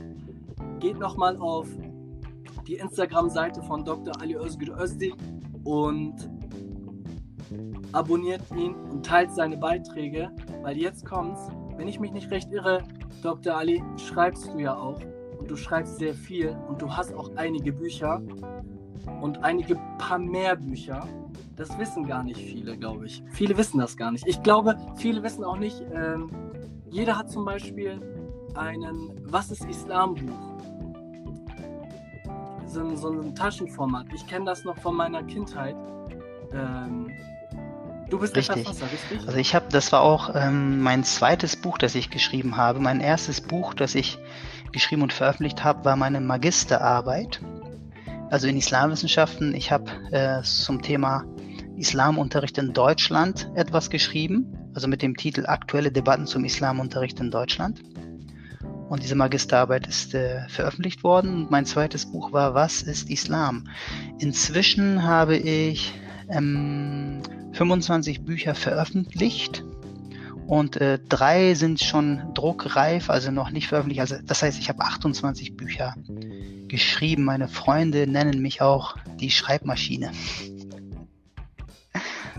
[0.79, 1.67] geht nochmal auf
[2.67, 4.13] die Instagram-Seite von Dr.
[4.21, 5.13] Ali Özgür Özdi
[5.63, 6.15] und
[7.97, 10.29] abonniert ihn und teilt seine Beiträge,
[10.61, 11.49] weil jetzt kommt's.
[11.77, 12.83] Wenn ich mich nicht recht irre,
[13.23, 13.55] Dr.
[13.55, 15.01] Ali, schreibst du ja auch
[15.39, 18.21] und du schreibst sehr viel und du hast auch einige Bücher
[19.21, 21.07] und einige paar mehr Bücher.
[21.55, 23.23] Das wissen gar nicht viele, glaube ich.
[23.31, 24.27] Viele wissen das gar nicht.
[24.27, 26.29] Ich glaube, viele wissen auch nicht, ähm,
[26.91, 27.99] jeder hat zum Beispiel
[28.53, 30.57] einen Was ist Islam Buch.
[32.67, 34.05] So, so ein Taschenformat.
[34.13, 35.75] Ich kenne das noch von meiner Kindheit.
[36.53, 37.09] Ähm,
[38.09, 38.55] Du bist richtig.
[38.55, 39.27] der Verfasser, richtig?
[39.27, 42.79] Also ich habe, das war auch ähm, mein zweites Buch, das ich geschrieben habe.
[42.79, 44.17] Mein erstes Buch, das ich
[44.71, 47.41] geschrieben und veröffentlicht habe, war meine Magisterarbeit.
[48.29, 49.53] Also in Islamwissenschaften.
[49.55, 51.25] Ich habe äh, zum Thema
[51.77, 57.81] Islamunterricht in Deutschland etwas geschrieben, also mit dem Titel Aktuelle Debatten zum Islamunterricht in Deutschland.
[58.89, 61.35] Und diese Magisterarbeit ist äh, veröffentlicht worden.
[61.35, 63.67] Und mein zweites Buch war Was ist Islam?
[64.19, 65.93] Inzwischen habe ich
[66.29, 67.21] ähm,
[67.53, 69.63] 25 Bücher veröffentlicht
[70.47, 73.99] und äh, drei sind schon druckreif, also noch nicht veröffentlicht.
[73.99, 75.95] Also das heißt, ich habe 28 Bücher
[76.69, 77.25] geschrieben.
[77.25, 80.11] Meine Freunde nennen mich auch die Schreibmaschine.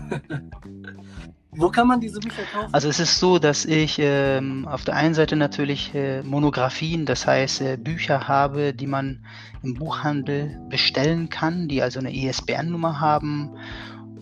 [1.59, 2.73] Wo kann man diese Bücher kaufen?
[2.73, 7.27] Also es ist so, dass ich ähm, auf der einen Seite natürlich äh, Monographien, das
[7.27, 9.25] heißt äh, Bücher habe, die man
[9.61, 13.51] im Buchhandel bestellen kann, die also eine ISBN-Nummer haben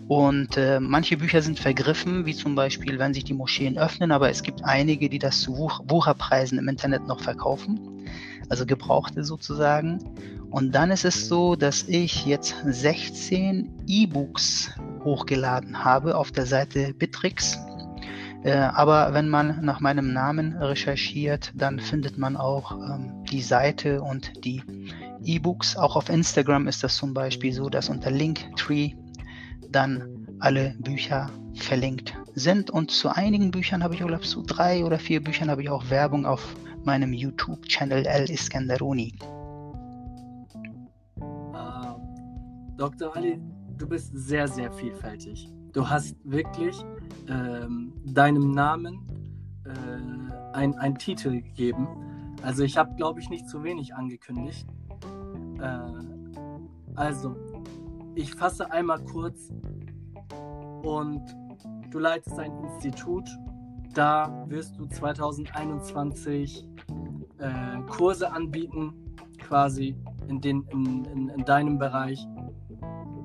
[0.08, 4.30] und äh, manche Bücher sind vergriffen, wie zum Beispiel, wenn sich die Moscheen öffnen, aber
[4.30, 7.78] es gibt einige, die das zu Wuch Wucherpreisen im Internet noch verkaufen,
[8.48, 9.98] also gebrauchte sozusagen.
[10.50, 14.70] Und dann ist es so, dass ich jetzt 16 E-Books
[15.04, 17.58] hochgeladen habe auf der Seite Bitrix.
[18.44, 24.00] Äh, aber wenn man nach meinem Namen recherchiert, dann findet man auch ähm, die Seite
[24.00, 24.62] und die
[25.24, 25.76] E-Books.
[25.76, 28.92] Auch auf Instagram ist das zum Beispiel so, dass unter Linktree
[29.70, 32.70] dann alle Bücher verlinkt sind.
[32.70, 35.90] Und zu einigen Büchern habe ich, glaube zu drei oder vier Büchern habe ich auch
[35.90, 36.54] Werbung auf
[36.88, 39.12] meinem YouTube-Channel El Iskandaruni.
[41.20, 41.98] Uh,
[42.78, 43.14] Dr.
[43.14, 43.38] Ali,
[43.76, 45.50] du bist sehr, sehr vielfältig.
[45.74, 46.82] Du hast wirklich
[47.28, 49.06] ähm, deinem Namen
[49.66, 51.86] äh, einen Titel gegeben.
[52.42, 54.66] Also ich habe, glaube ich, nicht zu wenig angekündigt.
[55.60, 55.78] Äh,
[56.94, 57.36] also,
[58.14, 59.52] ich fasse einmal kurz
[60.82, 61.22] und
[61.90, 63.28] du leitest ein Institut.
[63.92, 66.67] Da wirst du 2021
[67.38, 68.92] äh, Kurse anbieten,
[69.38, 69.96] quasi
[70.28, 72.26] in, den, in, in, in deinem Bereich.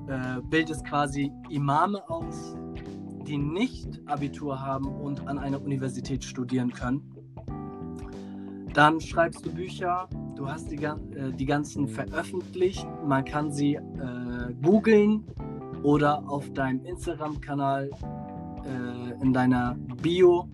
[0.06, 2.56] Äh, bildest quasi Imame aus,
[3.26, 7.10] die nicht Abitur haben und an einer Universität studieren können.
[8.74, 12.86] Dann schreibst du Bücher, du hast die, äh, die ganzen veröffentlicht.
[13.06, 15.24] Man kann sie äh, googeln
[15.82, 17.90] oder auf deinem Instagram-Kanal
[18.64, 20.48] äh, in deiner Bio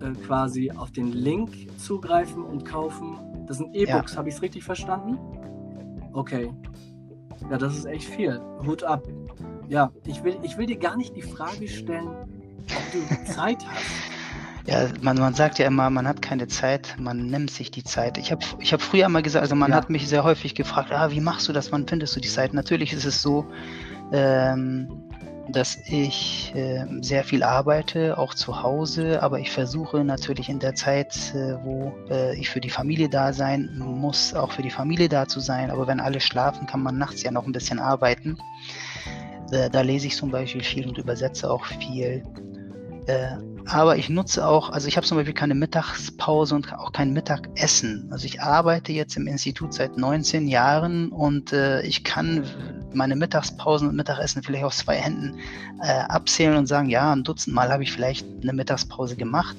[0.00, 3.18] äh, quasi auf den Link zugreifen und kaufen.
[3.46, 4.18] Das sind E-Books, ja.
[4.18, 5.18] habe ich es richtig verstanden?
[6.12, 6.52] Okay.
[7.50, 8.40] Ja, das ist echt viel.
[8.66, 9.06] Hut ab.
[9.68, 13.84] Ja, ich will, ich will dir gar nicht die Frage stellen, ob du Zeit hast.
[14.66, 18.18] Ja, man, man sagt ja immer, man hat keine Zeit, man nimmt sich die Zeit.
[18.18, 19.76] Ich habe ich hab früher mal gesagt, also man ja.
[19.76, 22.52] hat mich sehr häufig gefragt, ah, wie machst du das, wann findest du die Zeit?
[22.52, 23.46] Natürlich ist es so,
[24.12, 25.07] ähm,
[25.50, 30.74] dass ich äh, sehr viel arbeite, auch zu Hause, aber ich versuche natürlich in der
[30.74, 35.08] Zeit, äh, wo äh, ich für die Familie da sein muss, auch für die Familie
[35.08, 35.70] da zu sein.
[35.70, 38.36] Aber wenn alle schlafen, kann man nachts ja noch ein bisschen arbeiten.
[39.50, 42.22] Äh, da lese ich zum Beispiel viel und übersetze auch viel.
[43.70, 48.08] Aber ich nutze auch, also ich habe zum Beispiel keine Mittagspause und auch kein Mittagessen.
[48.10, 52.44] Also ich arbeite jetzt im Institut seit 19 Jahren und äh, ich kann
[52.94, 55.38] meine Mittagspausen und Mittagessen vielleicht auf zwei Händen
[55.82, 59.56] äh, abzählen und sagen, ja, ein Dutzend Mal habe ich vielleicht eine Mittagspause gemacht.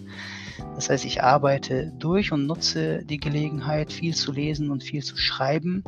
[0.74, 5.18] Das heißt, ich arbeite durch und nutze die Gelegenheit, viel zu lesen und viel zu
[5.18, 5.84] schreiben.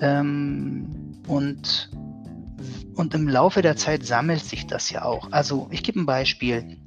[0.00, 1.90] Ähm, und
[2.94, 5.28] und im Laufe der Zeit sammelt sich das ja auch.
[5.32, 6.78] Also ich gebe ein Beispiel.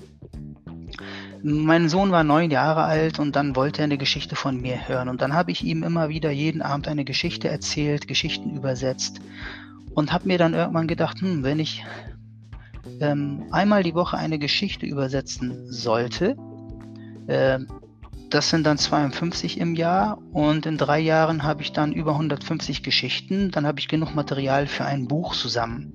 [1.47, 5.09] Mein Sohn war neun Jahre alt und dann wollte er eine Geschichte von mir hören.
[5.09, 9.21] Und dann habe ich ihm immer wieder jeden Abend eine Geschichte erzählt, Geschichten übersetzt
[9.93, 11.85] und habe mir dann irgendwann gedacht, hm, wenn ich
[12.99, 16.35] ähm, einmal die Woche eine Geschichte übersetzen sollte,
[17.27, 17.59] äh,
[18.31, 22.81] das sind dann 52 im Jahr und in drei Jahren habe ich dann über 150
[22.81, 23.51] Geschichten.
[23.51, 25.93] Dann habe ich genug Material für ein Buch zusammen.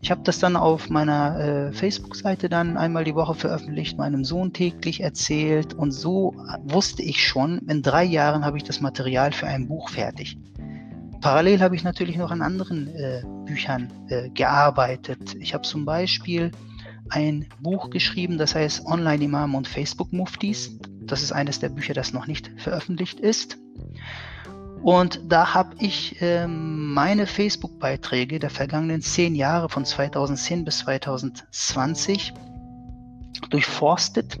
[0.00, 4.52] Ich habe das dann auf meiner äh, Facebook-Seite dann einmal die Woche veröffentlicht, meinem Sohn
[4.52, 9.48] täglich erzählt und so wusste ich schon, in drei Jahren habe ich das Material für
[9.48, 10.38] ein Buch fertig.
[11.20, 15.34] Parallel habe ich natürlich noch an anderen äh, Büchern äh, gearbeitet.
[15.40, 16.52] Ich habe zum Beispiel
[17.10, 20.78] ein Buch geschrieben, das heißt Online-Imam und Facebook-Muftis.
[21.00, 23.58] Das ist eines der Bücher, das noch nicht veröffentlicht ist.
[24.82, 32.32] Und da habe ich äh, meine Facebook-Beiträge der vergangenen zehn Jahre von 2010 bis 2020
[33.50, 34.38] durchforstet.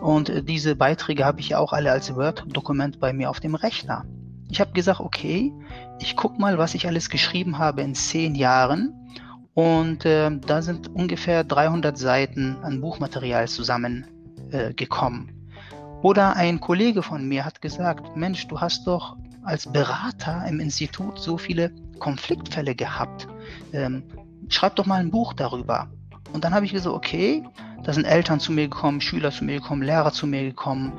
[0.00, 4.04] Und äh, diese Beiträge habe ich auch alle als Word-Dokument bei mir auf dem Rechner.
[4.48, 5.52] Ich habe gesagt, okay,
[6.00, 8.94] ich gucke mal, was ich alles geschrieben habe in zehn Jahren.
[9.54, 15.28] Und äh, da sind ungefähr 300 Seiten an Buchmaterial zusammengekommen.
[15.28, 15.32] Äh,
[16.02, 21.18] Oder ein Kollege von mir hat gesagt, Mensch, du hast doch als Berater im Institut
[21.18, 23.28] so viele Konfliktfälle gehabt.
[23.72, 24.02] Ähm,
[24.48, 25.88] schreib doch mal ein Buch darüber.
[26.32, 27.44] Und dann habe ich gesagt, okay,
[27.84, 30.92] da sind Eltern zu mir gekommen, Schüler zu mir gekommen, Lehrer zu mir gekommen,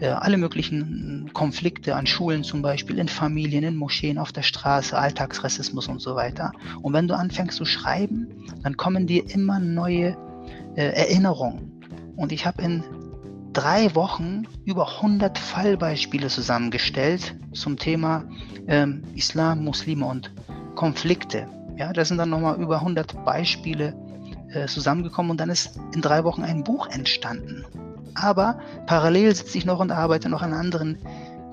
[0.00, 4.96] äh, alle möglichen Konflikte an Schulen zum Beispiel, in Familien, in Moscheen, auf der Straße,
[4.96, 6.52] Alltagsrassismus und so weiter.
[6.80, 8.28] Und wenn du anfängst zu schreiben,
[8.62, 10.16] dann kommen dir immer neue
[10.76, 11.82] äh, Erinnerungen.
[12.16, 12.82] Und ich habe in
[13.52, 18.24] drei Wochen über 100 Fallbeispiele zusammengestellt zum Thema
[18.68, 20.32] ähm, Islam, Muslime und
[20.74, 21.48] Konflikte.
[21.76, 23.94] Ja, da sind dann nochmal über 100 Beispiele
[24.52, 27.64] äh, zusammengekommen und dann ist in drei Wochen ein Buch entstanden.
[28.14, 30.98] Aber parallel sitze ich noch und arbeite noch an anderen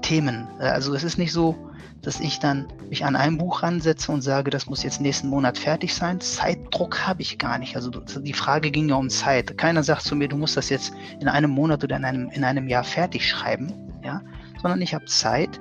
[0.02, 0.48] Themen.
[0.60, 1.56] Äh, also es ist nicht so,
[2.02, 5.58] dass ich dann mich an einem Buch ransetze und sage, das muss jetzt nächsten Monat
[5.58, 6.20] fertig sein.
[6.20, 7.76] Zeitdruck habe ich gar nicht.
[7.76, 9.58] Also die Frage ging ja um Zeit.
[9.58, 12.44] Keiner sagt zu mir, du musst das jetzt in einem Monat oder in einem, in
[12.44, 14.22] einem Jahr fertig schreiben, ja,
[14.62, 15.60] sondern ich habe Zeit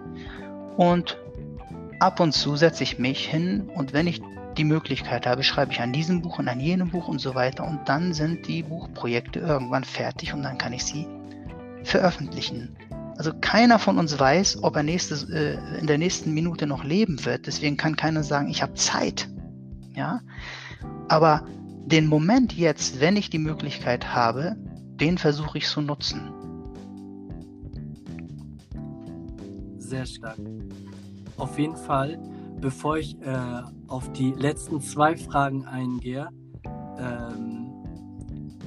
[0.76, 1.18] und
[2.00, 4.20] ab und zu setze ich mich hin und wenn ich
[4.56, 7.66] die Möglichkeit habe, schreibe ich an diesem Buch und an jenem Buch und so weiter
[7.66, 11.06] und dann sind die Buchprojekte irgendwann fertig und dann kann ich sie
[11.84, 12.76] veröffentlichen.
[13.16, 17.24] Also keiner von uns weiß, ob er nächste, äh, in der nächsten Minute noch leben
[17.24, 17.46] wird.
[17.46, 19.28] Deswegen kann keiner sagen, ich habe Zeit.
[19.94, 20.20] Ja,
[21.08, 21.46] aber
[21.86, 24.56] den Moment jetzt, wenn ich die Möglichkeit habe,
[25.00, 26.32] den versuche ich zu nutzen.
[29.78, 30.38] Sehr stark.
[31.36, 32.18] Auf jeden Fall,
[32.60, 36.28] bevor ich äh, auf die letzten zwei Fragen eingehe,
[36.98, 37.72] ähm,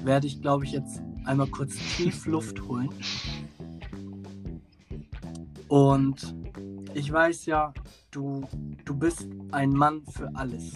[0.03, 2.89] werde ich, glaube ich, jetzt einmal kurz tief Luft holen.
[5.69, 6.35] Und
[6.95, 7.73] ich weiß ja,
[8.09, 8.41] du,
[8.85, 10.73] du bist ein Mann für alles.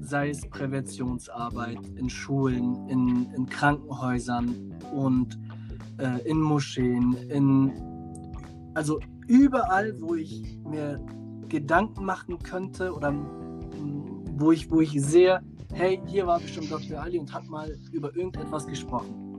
[0.00, 5.38] Sei es Präventionsarbeit in Schulen, in, in Krankenhäusern und
[5.98, 7.72] äh, in Moscheen, in
[8.74, 8.98] also
[9.28, 11.04] überall, wo ich mir
[11.48, 13.12] Gedanken machen könnte oder
[14.38, 15.42] wo ich, wo ich sehe,
[15.74, 16.98] hey, hier war bestimmt Dr.
[16.98, 19.29] Ali und hat mal über irgendetwas gesprochen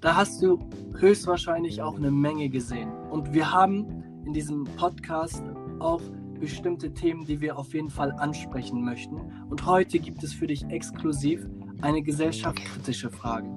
[0.00, 0.58] da hast du
[0.98, 2.90] höchstwahrscheinlich auch eine Menge gesehen.
[3.10, 5.42] Und wir haben in diesem Podcast
[5.80, 6.00] auch
[6.38, 9.16] bestimmte Themen, die wir auf jeden Fall ansprechen möchten.
[9.50, 11.44] Und heute gibt es für dich exklusiv
[11.80, 13.48] eine gesellschaftskritische Frage.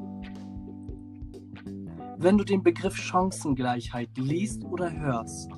[2.18, 5.50] Wenn du den Begriff Chancengleichheit liest oder hörst,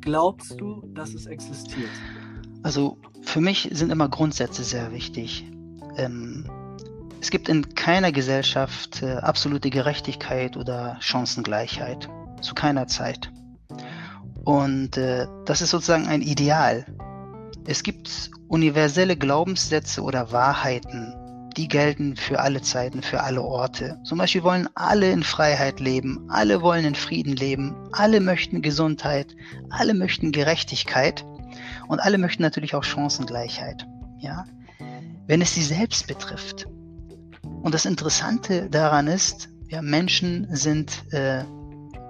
[0.00, 1.90] glaubst du, dass es existiert?
[2.62, 5.46] Also für mich sind immer Grundsätze sehr wichtig.
[5.96, 6.44] Ähm,
[7.20, 12.08] es gibt in keiner Gesellschaft äh, absolute Gerechtigkeit oder Chancengleichheit.
[12.40, 13.30] Zu keiner Zeit.
[14.44, 16.86] Und äh, das ist sozusagen ein Ideal.
[17.66, 21.14] Es gibt universelle Glaubenssätze oder Wahrheiten,
[21.56, 23.98] die gelten für alle Zeiten, für alle Orte.
[24.04, 29.34] Zum Beispiel wollen alle in Freiheit leben, alle wollen in Frieden leben, alle möchten Gesundheit,
[29.70, 31.26] alle möchten Gerechtigkeit
[31.88, 33.86] und alle möchten natürlich auch Chancengleichheit.
[34.20, 34.44] Ja?
[35.26, 36.68] Wenn es sie selbst betrifft,
[37.62, 41.44] und das Interessante daran ist, ja, Menschen sind äh,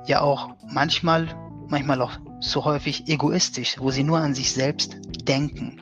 [0.06, 1.28] ja auch manchmal,
[1.68, 5.80] manchmal auch so häufig egoistisch, wo sie nur an sich selbst denken.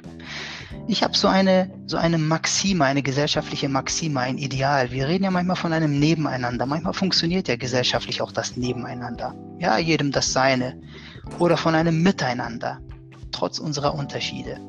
[0.88, 4.92] Ich habe so eine, so eine Maxime, eine gesellschaftliche Maxime, ein Ideal.
[4.92, 6.64] Wir reden ja manchmal von einem Nebeneinander.
[6.64, 9.34] Manchmal funktioniert ja gesellschaftlich auch das Nebeneinander.
[9.58, 10.80] Ja, jedem das Seine.
[11.40, 12.78] Oder von einem Miteinander,
[13.32, 14.60] trotz unserer Unterschiede.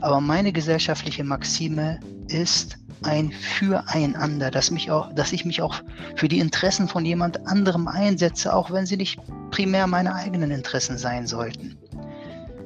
[0.00, 5.82] Aber meine gesellschaftliche Maxime ist ein Füreinander, dass, mich auch, dass ich mich auch
[6.16, 9.18] für die Interessen von jemand anderem einsetze, auch wenn sie nicht
[9.50, 11.78] primär meine eigenen Interessen sein sollten.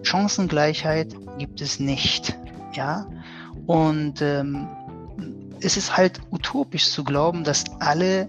[0.02, 2.36] Chancengleichheit gibt es nicht.
[2.72, 3.06] Ja,
[3.66, 4.68] und ähm,
[5.60, 8.28] es ist halt utopisch zu glauben, dass alle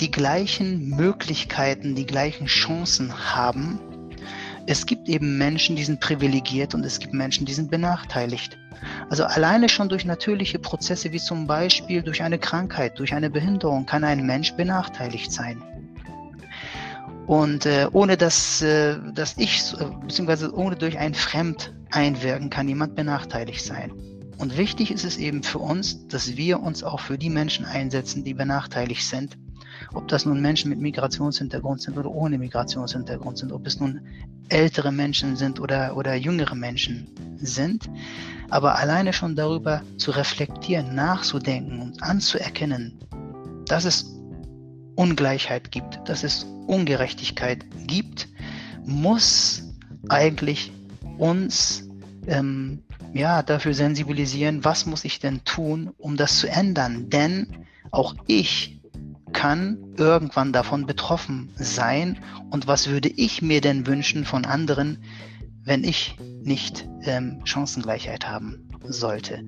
[0.00, 3.78] die gleichen Möglichkeiten, die gleichen Chancen haben.
[4.66, 8.58] Es gibt eben Menschen, die sind privilegiert und es gibt Menschen, die sind benachteiligt.
[9.10, 13.86] Also alleine schon durch natürliche Prozesse wie zum Beispiel durch eine Krankheit, durch eine Behinderung
[13.86, 15.62] kann ein Mensch benachteiligt sein.
[17.26, 22.68] Und äh, ohne dass, äh, dass ich, äh, beziehungsweise ohne durch ein Fremd einwirken, kann
[22.68, 23.92] jemand benachteiligt sein.
[24.36, 28.24] Und wichtig ist es eben für uns, dass wir uns auch für die Menschen einsetzen,
[28.24, 29.38] die benachteiligt sind.
[29.94, 34.00] Ob das nun Menschen mit Migrationshintergrund sind oder ohne Migrationshintergrund sind, ob es nun
[34.48, 37.88] ältere Menschen sind oder, oder jüngere Menschen sind.
[38.50, 42.98] Aber alleine schon darüber zu reflektieren, nachzudenken und anzuerkennen,
[43.66, 44.14] dass es
[44.96, 48.28] Ungleichheit gibt, dass es Ungerechtigkeit gibt,
[48.84, 49.62] muss
[50.08, 50.72] eigentlich
[51.18, 51.88] uns
[52.26, 57.10] ähm, ja, dafür sensibilisieren, was muss ich denn tun, um das zu ändern.
[57.10, 57.46] Denn
[57.90, 58.80] auch ich
[59.32, 62.18] kann irgendwann davon betroffen sein.
[62.50, 65.02] Und was würde ich mir denn wünschen von anderen,
[65.64, 69.44] wenn ich nicht ähm, Chancengleichheit haben sollte?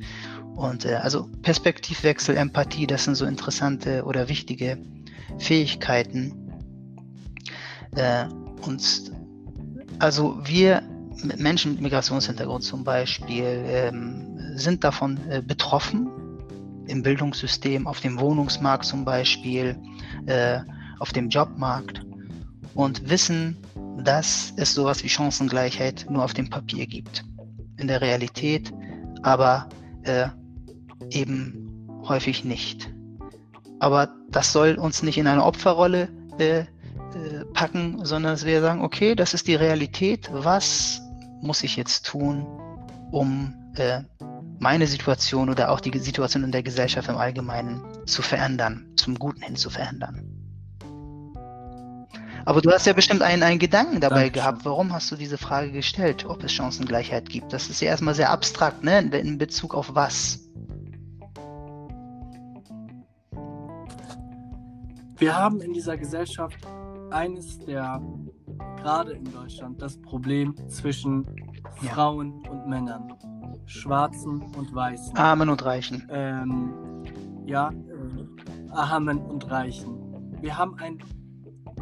[0.55, 4.79] Und äh, also Perspektivwechsel, Empathie, das sind so interessante oder wichtige
[5.39, 6.53] Fähigkeiten.
[7.95, 8.27] Äh,
[8.63, 9.13] und
[9.99, 10.83] also wir
[11.39, 16.09] Menschen mit Migrationshintergrund zum Beispiel ähm, sind davon äh, betroffen
[16.87, 19.77] im Bildungssystem, auf dem Wohnungsmarkt zum Beispiel,
[20.27, 20.61] äh,
[20.99, 22.05] auf dem Jobmarkt
[22.75, 23.57] und wissen,
[24.05, 27.25] dass es sowas wie Chancengleichheit nur auf dem Papier gibt.
[27.79, 28.73] In der Realität
[29.23, 29.69] aber
[30.05, 30.29] äh,
[31.11, 32.93] eben häufig nicht.
[33.81, 36.65] Aber das soll uns nicht in eine Opferrolle äh, äh,
[37.53, 40.29] packen, sondern dass wir sagen, okay, das ist die Realität.
[40.33, 41.01] Was
[41.43, 42.47] muss ich jetzt tun,
[43.11, 44.03] um äh,
[44.59, 49.43] meine Situation oder auch die Situation in der Gesellschaft im Allgemeinen zu verändern, zum Guten
[49.43, 50.36] hin zu verändern.
[52.47, 54.33] Aber du hast ja bestimmt einen, einen Gedanken dabei Dankeschön.
[54.33, 54.65] gehabt.
[54.65, 57.53] Warum hast du diese Frage gestellt, ob es Chancengleichheit gibt?
[57.53, 59.01] Das ist ja erstmal sehr abstrakt, ne?
[59.01, 60.49] In Bezug auf was?
[65.19, 66.59] Wir haben in dieser Gesellschaft
[67.11, 68.01] eines der
[68.77, 71.27] gerade in Deutschland das Problem zwischen
[71.83, 71.91] ja.
[71.91, 73.13] Frauen und Männern,
[73.65, 76.07] Schwarzen und Weißen, Armen und Reichen.
[76.11, 76.73] Ähm,
[77.45, 79.99] ja, äh, Armen und Reichen.
[80.41, 80.99] Wir haben ein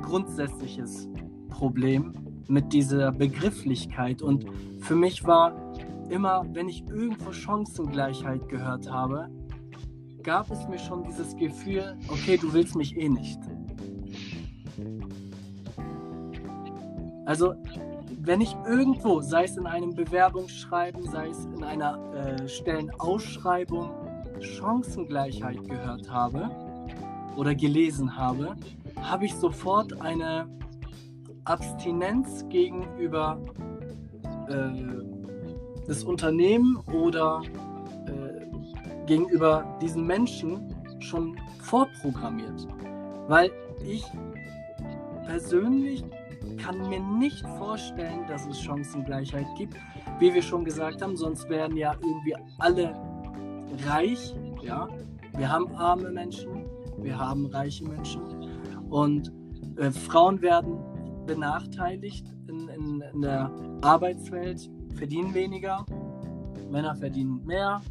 [0.05, 1.09] grundsätzliches
[1.49, 2.13] Problem
[2.49, 4.45] mit dieser Begrifflichkeit und
[4.81, 5.55] für mich war
[6.11, 9.31] immer, wenn ich irgendwo Chancengleichheit gehört habe,
[10.23, 13.39] gab es mir schon dieses Gefühl, okay, du willst mich eh nicht.
[17.27, 17.55] Also,
[18.21, 23.91] wenn ich irgendwo, sei es in einem Bewerbungsschreiben, sei es in einer äh, Stellenausschreibung,
[24.41, 26.51] Chancengleichheit gehört habe
[27.37, 28.57] oder gelesen habe,
[29.01, 30.49] habe ich sofort eine
[31.45, 33.39] Abstinenz gegenüber
[34.49, 37.43] äh, des Unternehmen oder
[38.07, 42.67] äh, gegenüber diesen Menschen schon vorprogrammiert.
[43.29, 43.51] Weil
[43.85, 44.05] ich
[45.27, 46.05] persönlich
[46.59, 49.77] kann mir nicht vorstellen, dass es Chancengleichheit gibt.
[50.19, 52.95] Wie wir schon gesagt haben, sonst wären ja irgendwie alle
[53.87, 54.35] reich.
[54.63, 54.89] Ja,
[55.37, 56.65] wir haben arme Menschen,
[56.99, 58.34] wir haben reiche Menschen
[58.95, 59.33] und
[59.77, 60.79] äh, Frauen werden
[61.27, 63.51] benachteiligt in, in, in der
[63.83, 65.85] Arbeitswelt, verdienen weniger,
[66.71, 67.83] Männer verdienen mehr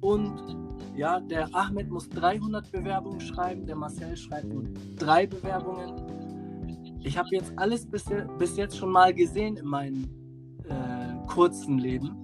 [0.00, 0.56] und
[0.94, 4.64] ja, der Ahmed muss 300 Bewerbungen schreiben, der Marcel schreibt nur
[4.96, 6.16] drei Bewerbungen
[7.06, 8.04] ich habe jetzt alles bis,
[8.38, 10.04] bis jetzt schon mal gesehen in meinem
[10.64, 12.16] äh, kurzen Leben.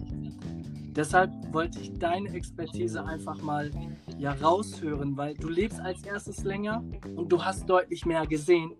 [0.95, 3.71] Deshalb wollte ich deine Expertise einfach mal
[4.19, 6.85] ja raushören, weil du lebst als erstes länger
[7.17, 8.73] und du hast deutlich mehr gesehen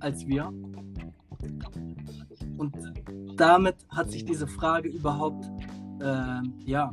[0.00, 0.52] als wir.
[2.56, 2.74] Und
[3.36, 5.48] damit hat sich diese Frage überhaupt
[6.00, 6.90] äh, ja,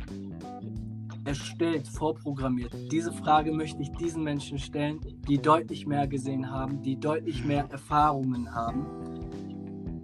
[1.25, 2.71] erstellt, vorprogrammiert?
[2.91, 7.67] Diese Frage möchte ich diesen Menschen stellen, die deutlich mehr gesehen haben, die deutlich mehr
[7.71, 8.85] Erfahrungen haben.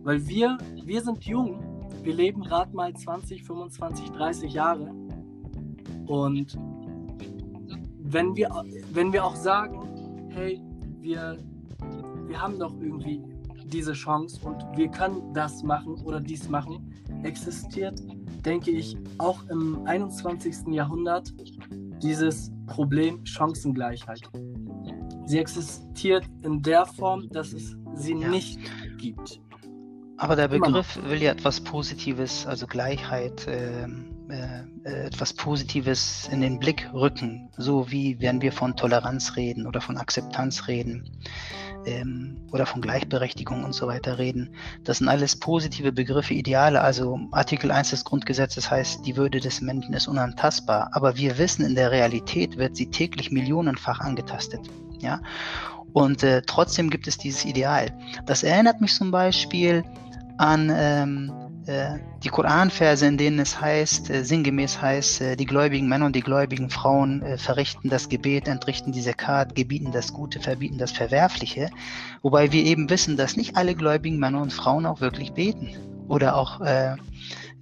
[0.04, 4.92] Weil wir, wir sind jung, wir leben gerade mal 20, 25, 30 Jahre.
[6.08, 6.58] Und
[8.12, 8.50] wenn wir,
[8.92, 10.62] wenn wir auch sagen, hey,
[11.00, 11.38] wir,
[12.28, 13.22] wir haben doch irgendwie
[13.66, 16.94] diese Chance und wir können das machen oder dies machen,
[17.24, 18.00] existiert,
[18.46, 20.68] denke ich, auch im 21.
[20.68, 21.34] Jahrhundert
[22.02, 24.30] dieses Problem Chancengleichheit.
[25.26, 28.28] Sie existiert in der Form, dass es sie ja.
[28.28, 28.60] nicht
[28.98, 29.40] gibt.
[30.18, 33.88] Aber der Begriff will ja etwas Positives, also Gleichheit, äh,
[34.32, 37.50] äh, etwas Positives in den Blick rücken.
[37.58, 41.10] So wie wenn wir von Toleranz reden oder von Akzeptanz reden
[41.86, 44.56] ähm, oder von Gleichberechtigung und so weiter reden.
[44.84, 46.82] Das sind alles positive Begriffe, Ideale.
[46.82, 50.90] Also Artikel 1 des Grundgesetzes heißt, die Würde des Menschen ist unantastbar.
[50.94, 54.62] Aber wir wissen, in der Realität wird sie täglich millionenfach angetastet.
[55.00, 55.22] Ja?
[55.94, 57.88] Und äh, trotzdem gibt es dieses Ideal.
[58.26, 59.84] Das erinnert mich zum Beispiel
[60.38, 61.51] an ähm, äh,
[62.24, 66.22] die Koranverse, in denen es heißt, äh, sinngemäß heißt, äh, die gläubigen Männer und die
[66.22, 71.70] gläubigen Frauen äh, verrichten das Gebet, entrichten die Zakat, gebieten das Gute, verbieten das Verwerfliche.
[72.22, 75.70] Wobei wir eben wissen, dass nicht alle gläubigen Männer und Frauen auch wirklich beten
[76.08, 76.96] oder auch äh,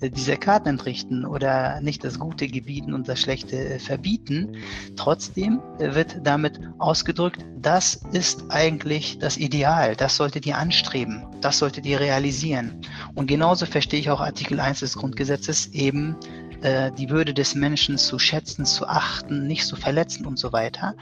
[0.01, 4.55] diese Karten entrichten oder nicht das Gute gebieten und das Schlechte äh, verbieten.
[4.95, 11.59] Trotzdem äh, wird damit ausgedrückt, das ist eigentlich das Ideal, das solltet ihr anstreben, das
[11.59, 12.79] solltet ihr realisieren.
[13.15, 16.15] Und genauso verstehe ich auch Artikel 1 des Grundgesetzes eben
[16.61, 20.95] äh, die Würde des Menschen zu schätzen, zu achten, nicht zu verletzen und so weiter.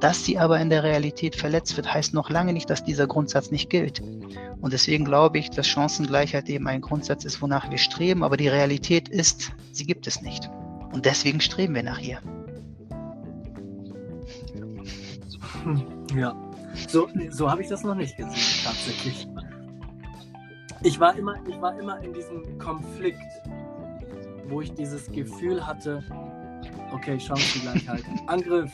[0.00, 3.50] Dass sie aber in der Realität verletzt wird, heißt noch lange nicht, dass dieser Grundsatz
[3.50, 4.02] nicht gilt.
[4.60, 8.48] Und deswegen glaube ich, dass Chancengleichheit eben ein Grundsatz ist, wonach wir streben, aber die
[8.48, 10.50] Realität ist, sie gibt es nicht.
[10.92, 12.20] Und deswegen streben wir nach ihr.
[16.14, 16.34] Ja,
[16.88, 19.28] so, so habe ich das noch nicht gesehen, tatsächlich.
[20.82, 23.20] Ich war immer, ich war immer in diesem Konflikt
[24.48, 26.02] wo ich dieses Gefühl hatte,
[26.92, 28.72] okay, Chancengleichheit, Angriff.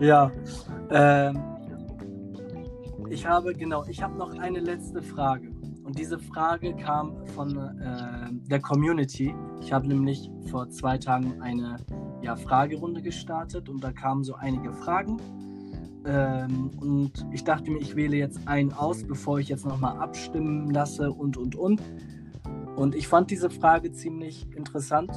[0.00, 0.30] ja,
[0.90, 1.38] ähm,
[3.10, 5.52] ich habe, genau, ich habe noch eine letzte Frage.
[5.84, 9.34] Und diese Frage kam von äh, der Community.
[9.60, 11.76] Ich habe nämlich vor zwei Tagen eine
[12.22, 15.18] ja, Fragerunde gestartet und da kamen so einige Fragen.
[16.04, 20.70] Ähm, und ich dachte mir, ich wähle jetzt einen aus, bevor ich jetzt nochmal abstimmen
[20.70, 21.82] lasse und, und, und.
[22.76, 25.12] Und ich fand diese Frage ziemlich interessant,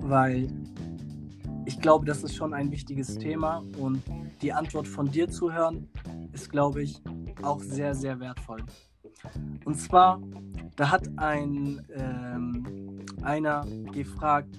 [0.00, 0.48] weil
[1.64, 4.02] ich glaube, das ist schon ein wichtiges Thema und
[4.42, 5.88] die Antwort von dir zu hören,
[6.32, 7.02] ist, glaube ich,
[7.42, 8.62] auch sehr, sehr wertvoll.
[9.64, 10.20] Und zwar,
[10.76, 14.58] da hat ein, ähm, einer gefragt,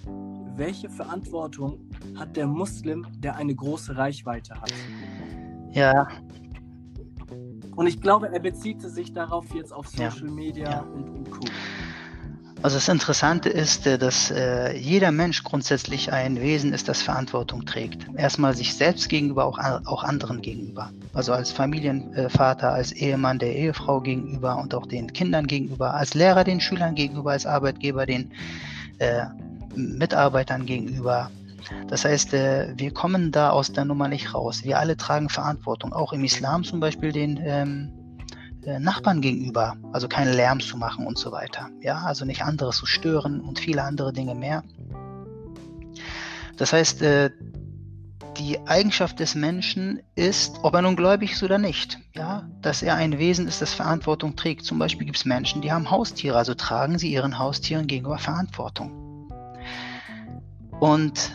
[0.56, 1.78] welche Verantwortung
[2.16, 4.72] hat der Muslim, der eine große Reichweite hat?
[5.70, 6.08] Ja.
[7.74, 10.32] Und ich glaube, er bezieht sich darauf jetzt auf Social ja.
[10.32, 10.80] Media ja.
[10.80, 11.40] Und, Co.
[12.62, 17.66] Also das Interessante ist, äh, dass äh, jeder Mensch grundsätzlich ein Wesen ist, das Verantwortung
[17.66, 18.06] trägt.
[18.16, 20.90] Erstmal sich selbst gegenüber, auch, auch anderen gegenüber.
[21.12, 26.44] Also als Familienvater, als Ehemann der Ehefrau gegenüber und auch den Kindern gegenüber, als Lehrer
[26.44, 28.32] den Schülern gegenüber, als Arbeitgeber den
[28.98, 29.26] äh,
[29.76, 31.30] Mitarbeitern gegenüber,
[31.88, 34.62] das heißt, äh, wir kommen da aus der Nummer nicht raus.
[34.64, 37.92] Wir alle tragen Verantwortung, auch im Islam zum Beispiel den ähm,
[38.64, 41.68] äh, Nachbarn gegenüber, also keinen Lärm zu machen und so weiter.
[41.80, 44.62] Ja, also nicht andere zu stören und viele andere Dinge mehr.
[46.56, 47.30] Das heißt, äh,
[48.38, 52.94] die Eigenschaft des Menschen ist, ob er nun gläubig ist oder nicht, ja, dass er
[52.94, 54.64] ein Wesen ist, das Verantwortung trägt.
[54.64, 59.05] Zum Beispiel gibt es Menschen, die haben Haustiere, also tragen sie ihren Haustieren gegenüber Verantwortung.
[60.80, 61.32] Und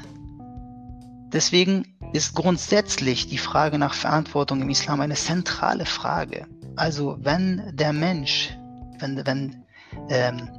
[1.33, 6.45] Deswegen ist grundsätzlich die Frage nach Verantwortung im Islam eine zentrale Frage.
[6.75, 8.57] Also wenn der Mensch,
[8.99, 9.63] wenn, wenn
[10.09, 10.49] ähm,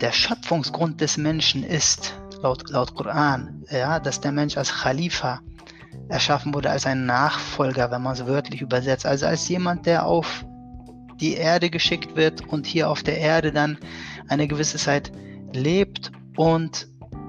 [0.00, 5.40] der Schöpfungsgrund des Menschen ist, laut, laut Koran, ja, dass der Mensch als Khalifa
[6.08, 10.44] erschaffen wurde, als ein Nachfolger, wenn man es wörtlich übersetzt, also als jemand, der auf
[11.20, 13.78] die Erde geschickt wird und hier auf der Erde dann
[14.28, 15.10] eine gewisse Zeit
[15.52, 16.86] lebt und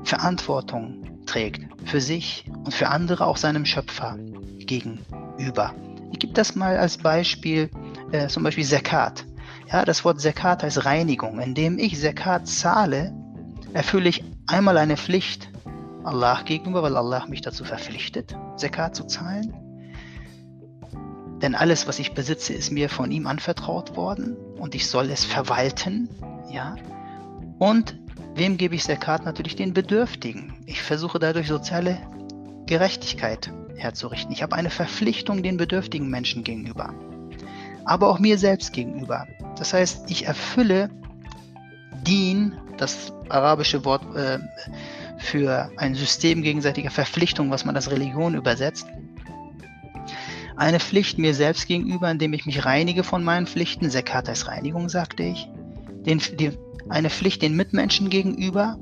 [0.07, 4.17] Verantwortung trägt für sich und für andere auch seinem Schöpfer
[4.59, 5.73] gegenüber.
[6.11, 7.69] Ich gebe das mal als Beispiel,
[8.11, 9.25] äh, zum Beispiel Zakat.
[9.71, 11.39] Ja, das Wort Zakat heißt Reinigung.
[11.39, 13.13] Indem ich Zakat zahle,
[13.73, 15.49] erfülle ich einmal eine Pflicht
[16.05, 19.53] Allah gegenüber, weil Allah mich dazu verpflichtet, Zakat zu zahlen.
[21.41, 25.25] Denn alles, was ich besitze, ist mir von ihm anvertraut worden und ich soll es
[25.25, 26.09] verwalten.
[26.49, 26.75] Ja.
[27.59, 27.99] Und
[28.37, 29.25] Wem gebe ich Zakat?
[29.25, 30.53] Natürlich den Bedürftigen.
[30.67, 31.97] Ich versuche dadurch soziale
[32.67, 34.31] Gerechtigkeit herzurichten.
[34.31, 36.93] Ich habe eine Verpflichtung den bedürftigen Menschen gegenüber,
[37.83, 39.25] aber auch mir selbst gegenüber.
[39.57, 40.91] Das heißt, ich erfülle
[42.05, 44.37] Dien, das arabische Wort äh,
[45.17, 48.85] für ein System gegenseitiger Verpflichtung, was man als Religion übersetzt,
[50.55, 53.89] Eine Pflicht mir selbst gegenüber, indem ich mich reinige von meinen Pflichten.
[53.89, 55.49] Zakat heißt Reinigung, sagte ich.
[56.05, 56.51] Den, die,
[56.89, 58.77] eine Pflicht den Mitmenschen gegenüber,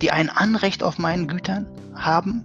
[0.00, 2.44] die ein Anrecht auf meinen Gütern haben.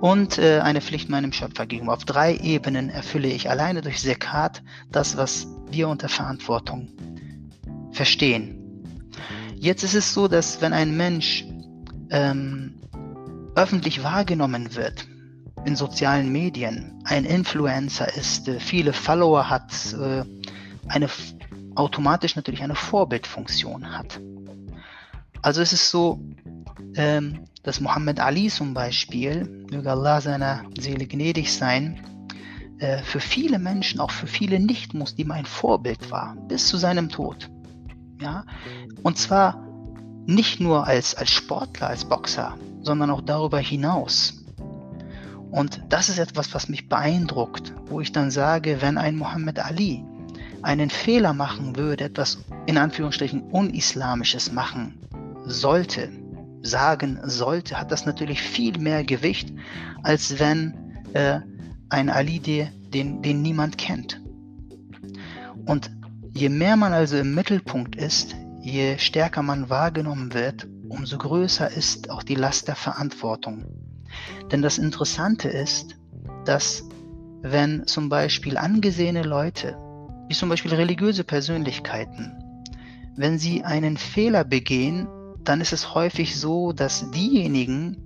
[0.00, 1.94] Und äh, eine Pflicht meinem Schöpfer gegenüber.
[1.94, 6.88] Auf drei Ebenen erfülle ich alleine durch Zakat das, was wir unter Verantwortung
[7.92, 8.58] verstehen.
[9.54, 11.44] Jetzt ist es so, dass wenn ein Mensch
[12.10, 12.74] ähm,
[13.54, 15.06] öffentlich wahrgenommen wird,
[15.64, 20.24] in sozialen Medien, ein Influencer ist, äh, viele Follower hat, äh,
[20.88, 21.08] eine
[21.78, 24.20] automatisch natürlich eine Vorbildfunktion hat.
[25.42, 26.20] Also es ist so,
[26.96, 32.00] ähm, dass Muhammad Ali zum Beispiel, möge Allah seiner Seele gnädig sein,
[32.78, 37.48] äh, für viele Menschen, auch für viele Nicht-Muslime ein Vorbild war, bis zu seinem Tod.
[38.20, 38.44] Ja?
[39.02, 39.64] Und zwar
[40.26, 44.44] nicht nur als, als Sportler, als Boxer, sondern auch darüber hinaus.
[45.50, 50.04] Und das ist etwas, was mich beeindruckt, wo ich dann sage, wenn ein Muhammad Ali
[50.62, 54.98] einen Fehler machen würde, etwas in Anführungsstrichen unislamisches machen
[55.44, 56.10] sollte,
[56.62, 59.52] sagen sollte, hat das natürlich viel mehr Gewicht,
[60.02, 60.74] als wenn
[61.14, 61.40] äh,
[61.88, 64.20] ein Ali, den, den niemand kennt.
[65.66, 65.90] Und
[66.32, 72.10] je mehr man also im Mittelpunkt ist, je stärker man wahrgenommen wird, umso größer ist
[72.10, 73.64] auch die Last der Verantwortung.
[74.50, 75.96] Denn das Interessante ist,
[76.44, 76.84] dass
[77.42, 79.76] wenn zum Beispiel angesehene Leute,
[80.28, 82.32] wie zum Beispiel religiöse Persönlichkeiten,
[83.16, 85.08] wenn sie einen Fehler begehen,
[85.42, 87.96] dann ist es häufig so, dass diejenigen,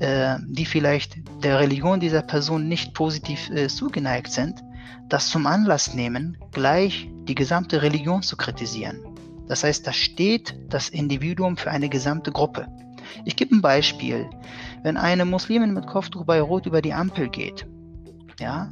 [0.00, 4.64] äh, die vielleicht der Religion dieser Person nicht positiv äh, zugeneigt sind,
[5.08, 8.98] das zum Anlass nehmen, gleich die gesamte Religion zu kritisieren.
[9.46, 12.66] Das heißt, da steht das Individuum für eine gesamte Gruppe.
[13.24, 14.28] Ich gebe ein Beispiel.
[14.82, 17.66] Wenn eine Muslimin mit Kopftuch bei Rot über die Ampel geht,
[18.40, 18.70] ja,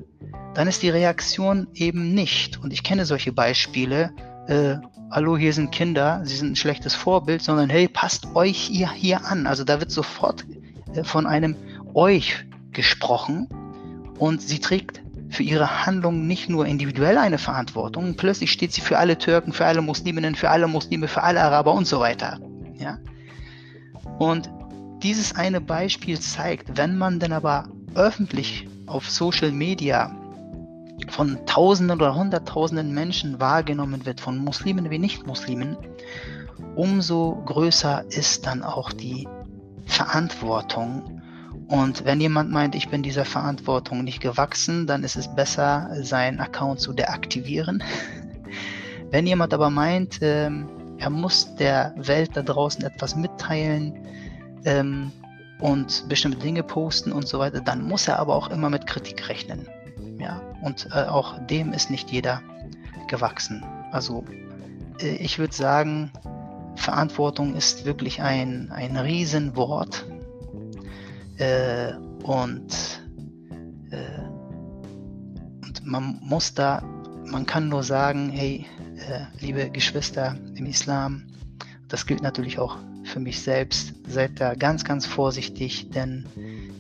[0.54, 4.12] dann ist die Reaktion eben nicht, und ich kenne solche Beispiele,
[4.48, 4.76] äh,
[5.10, 9.24] hallo, hier sind Kinder, sie sind ein schlechtes Vorbild, sondern hey, passt euch hier, hier
[9.26, 9.46] an.
[9.46, 10.44] Also da wird sofort
[10.94, 11.56] äh, von einem
[11.94, 13.48] euch gesprochen
[14.18, 18.98] und sie trägt für ihre Handlungen nicht nur individuell eine Verantwortung, plötzlich steht sie für
[18.98, 22.38] alle Türken, für alle Musliminnen, für alle Muslime, für alle Araber und so weiter.
[22.78, 22.98] Ja?
[24.18, 24.50] Und
[25.02, 30.14] dieses eine Beispiel zeigt, wenn man denn aber öffentlich auf Social Media
[31.08, 35.76] von Tausenden oder Hunderttausenden Menschen wahrgenommen wird, von Muslimen wie Nicht-Muslimen,
[36.76, 39.26] umso größer ist dann auch die
[39.86, 41.22] Verantwortung.
[41.68, 46.40] Und wenn jemand meint, ich bin dieser Verantwortung nicht gewachsen, dann ist es besser, seinen
[46.40, 47.82] Account zu deaktivieren.
[49.10, 50.68] wenn jemand aber meint, ähm,
[50.98, 53.98] er muss der Welt da draußen etwas mitteilen
[54.64, 55.10] ähm,
[55.62, 59.28] und bestimmte Dinge posten und so weiter, dann muss er aber auch immer mit Kritik
[59.28, 59.68] rechnen.
[60.18, 62.42] Ja, und äh, auch dem ist nicht jeder
[63.06, 63.64] gewachsen.
[63.92, 64.24] Also
[65.00, 66.10] äh, ich würde sagen,
[66.74, 70.04] Verantwortung ist wirklich ein, ein Riesenwort.
[71.36, 71.92] Äh,
[72.24, 73.00] und,
[73.90, 74.20] äh,
[75.64, 76.82] und man muss da,
[77.26, 81.22] man kann nur sagen, hey, äh, liebe Geschwister im Islam,
[81.86, 82.78] das gilt natürlich auch
[83.12, 86.26] für mich selbst, seid da ganz, ganz vorsichtig, denn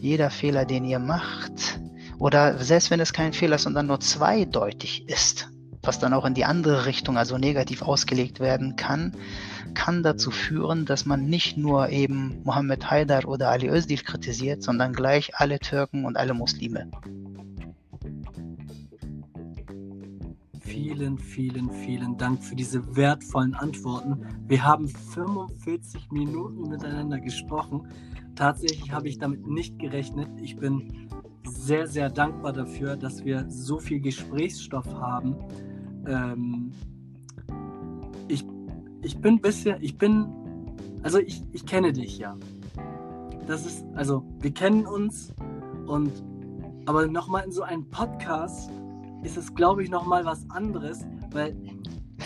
[0.00, 1.78] jeder Fehler, den ihr macht,
[2.18, 5.50] oder selbst wenn es kein Fehler ist, sondern nur zweideutig ist,
[5.82, 9.12] was dann auch in die andere Richtung, also negativ ausgelegt werden kann,
[9.74, 14.92] kann dazu führen, dass man nicht nur eben Mohammed Haidar oder Ali Özdil kritisiert, sondern
[14.92, 16.90] gleich alle Türken und alle Muslime.
[20.82, 24.26] Vielen, vielen, vielen Dank für diese wertvollen Antworten.
[24.48, 27.86] Wir haben 45 Minuten miteinander gesprochen.
[28.34, 30.28] Tatsächlich habe ich damit nicht gerechnet.
[30.42, 31.08] Ich bin
[31.44, 35.36] sehr, sehr dankbar dafür, dass wir so viel Gesprächsstoff haben.
[36.08, 36.72] Ähm,
[38.26, 38.44] ich,
[39.02, 40.26] ich bin bisher, ich bin,
[41.04, 42.36] also ich, ich kenne dich ja.
[43.46, 45.32] Das ist, also wir kennen uns
[45.86, 46.10] und
[46.86, 48.68] aber nochmal in so einem Podcast
[49.22, 51.56] ist es, glaube ich, nochmal was anderes, weil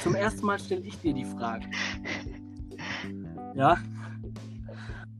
[0.02, 1.66] zum ersten Mal stelle ich dir die Frage.
[3.54, 3.78] Ja.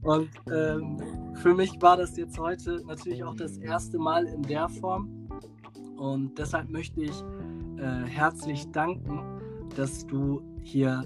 [0.03, 1.01] Und ähm,
[1.35, 5.29] für mich war das jetzt heute natürlich auch das erste Mal in der Form.
[5.97, 7.25] Und deshalb möchte ich
[7.79, 9.21] äh, herzlich danken,
[9.75, 11.05] dass du hier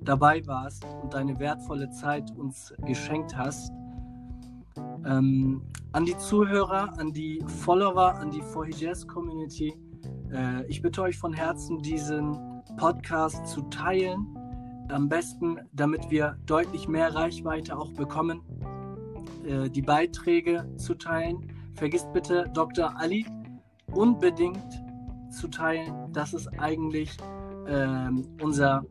[0.00, 3.72] dabei warst und deine wertvolle Zeit uns geschenkt hast.
[5.04, 5.62] Ähm,
[5.92, 9.74] an die Zuhörer, an die Follower, an die 4 Community,
[10.32, 14.26] äh, ich bitte euch von Herzen, diesen Podcast zu teilen.
[14.88, 18.42] Am besten, damit wir deutlich mehr Reichweite auch bekommen,
[19.44, 21.52] äh, die Beiträge zu teilen.
[21.74, 22.96] Vergisst bitte Dr.
[22.98, 23.26] Ali
[23.92, 24.82] unbedingt
[25.30, 26.12] zu teilen.
[26.12, 27.16] Das ist eigentlich
[27.66, 28.84] ähm, unser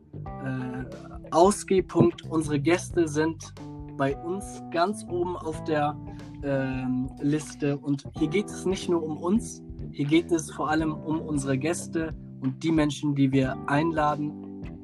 [0.44, 0.84] äh,
[1.30, 2.22] Ausgehpunkt.
[2.22, 3.54] Unsere Gäste sind
[3.96, 5.96] bei uns ganz oben auf der
[6.42, 7.78] ähm, Liste.
[7.78, 9.62] Und hier geht es nicht nur um uns,
[9.92, 14.32] hier geht es vor allem um unsere Gäste und die Menschen, die wir einladen,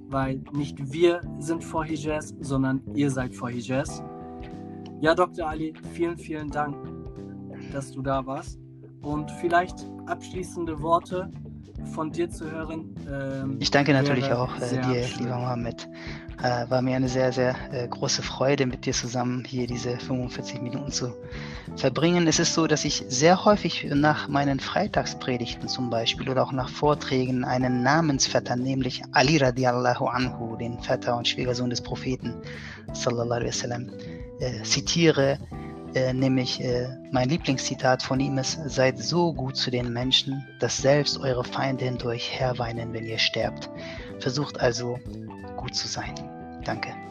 [0.08, 4.02] weil nicht wir sind vor Hijaz, sondern ihr seid vor Hijaz.
[5.00, 5.48] Ja, Dr.
[5.48, 6.76] Ali, vielen, vielen Dank,
[7.72, 8.58] dass du da warst.
[9.02, 11.30] Und vielleicht abschließende Worte
[11.94, 12.94] von dir zu hören.
[13.10, 15.88] Ähm, ich danke natürlich auch äh, dir, lieber Mohammed.
[16.40, 20.62] Äh, war mir eine sehr, sehr äh, große Freude, mit dir zusammen hier diese 45
[20.62, 21.12] Minuten zu
[21.76, 22.28] verbringen.
[22.28, 26.68] Es ist so, dass ich sehr häufig nach meinen Freitagspredigten zum Beispiel oder auch nach
[26.68, 32.34] Vorträgen einen Namensvetter, nämlich Ali radiallahu anhu, den Vetter und Schwiegersohn des Propheten,
[32.92, 33.90] sallallahu alaihi wasallam,
[34.38, 35.40] äh, zitiere,
[35.94, 40.76] äh, nämlich äh, mein Lieblingszitat von ihm ist, seid so gut zu den Menschen, dass
[40.76, 43.68] selbst eure Feinde hindurch herweinen, wenn ihr sterbt.
[44.20, 44.98] Versucht also
[45.68, 46.14] gut zu sein.
[46.64, 47.07] Danke.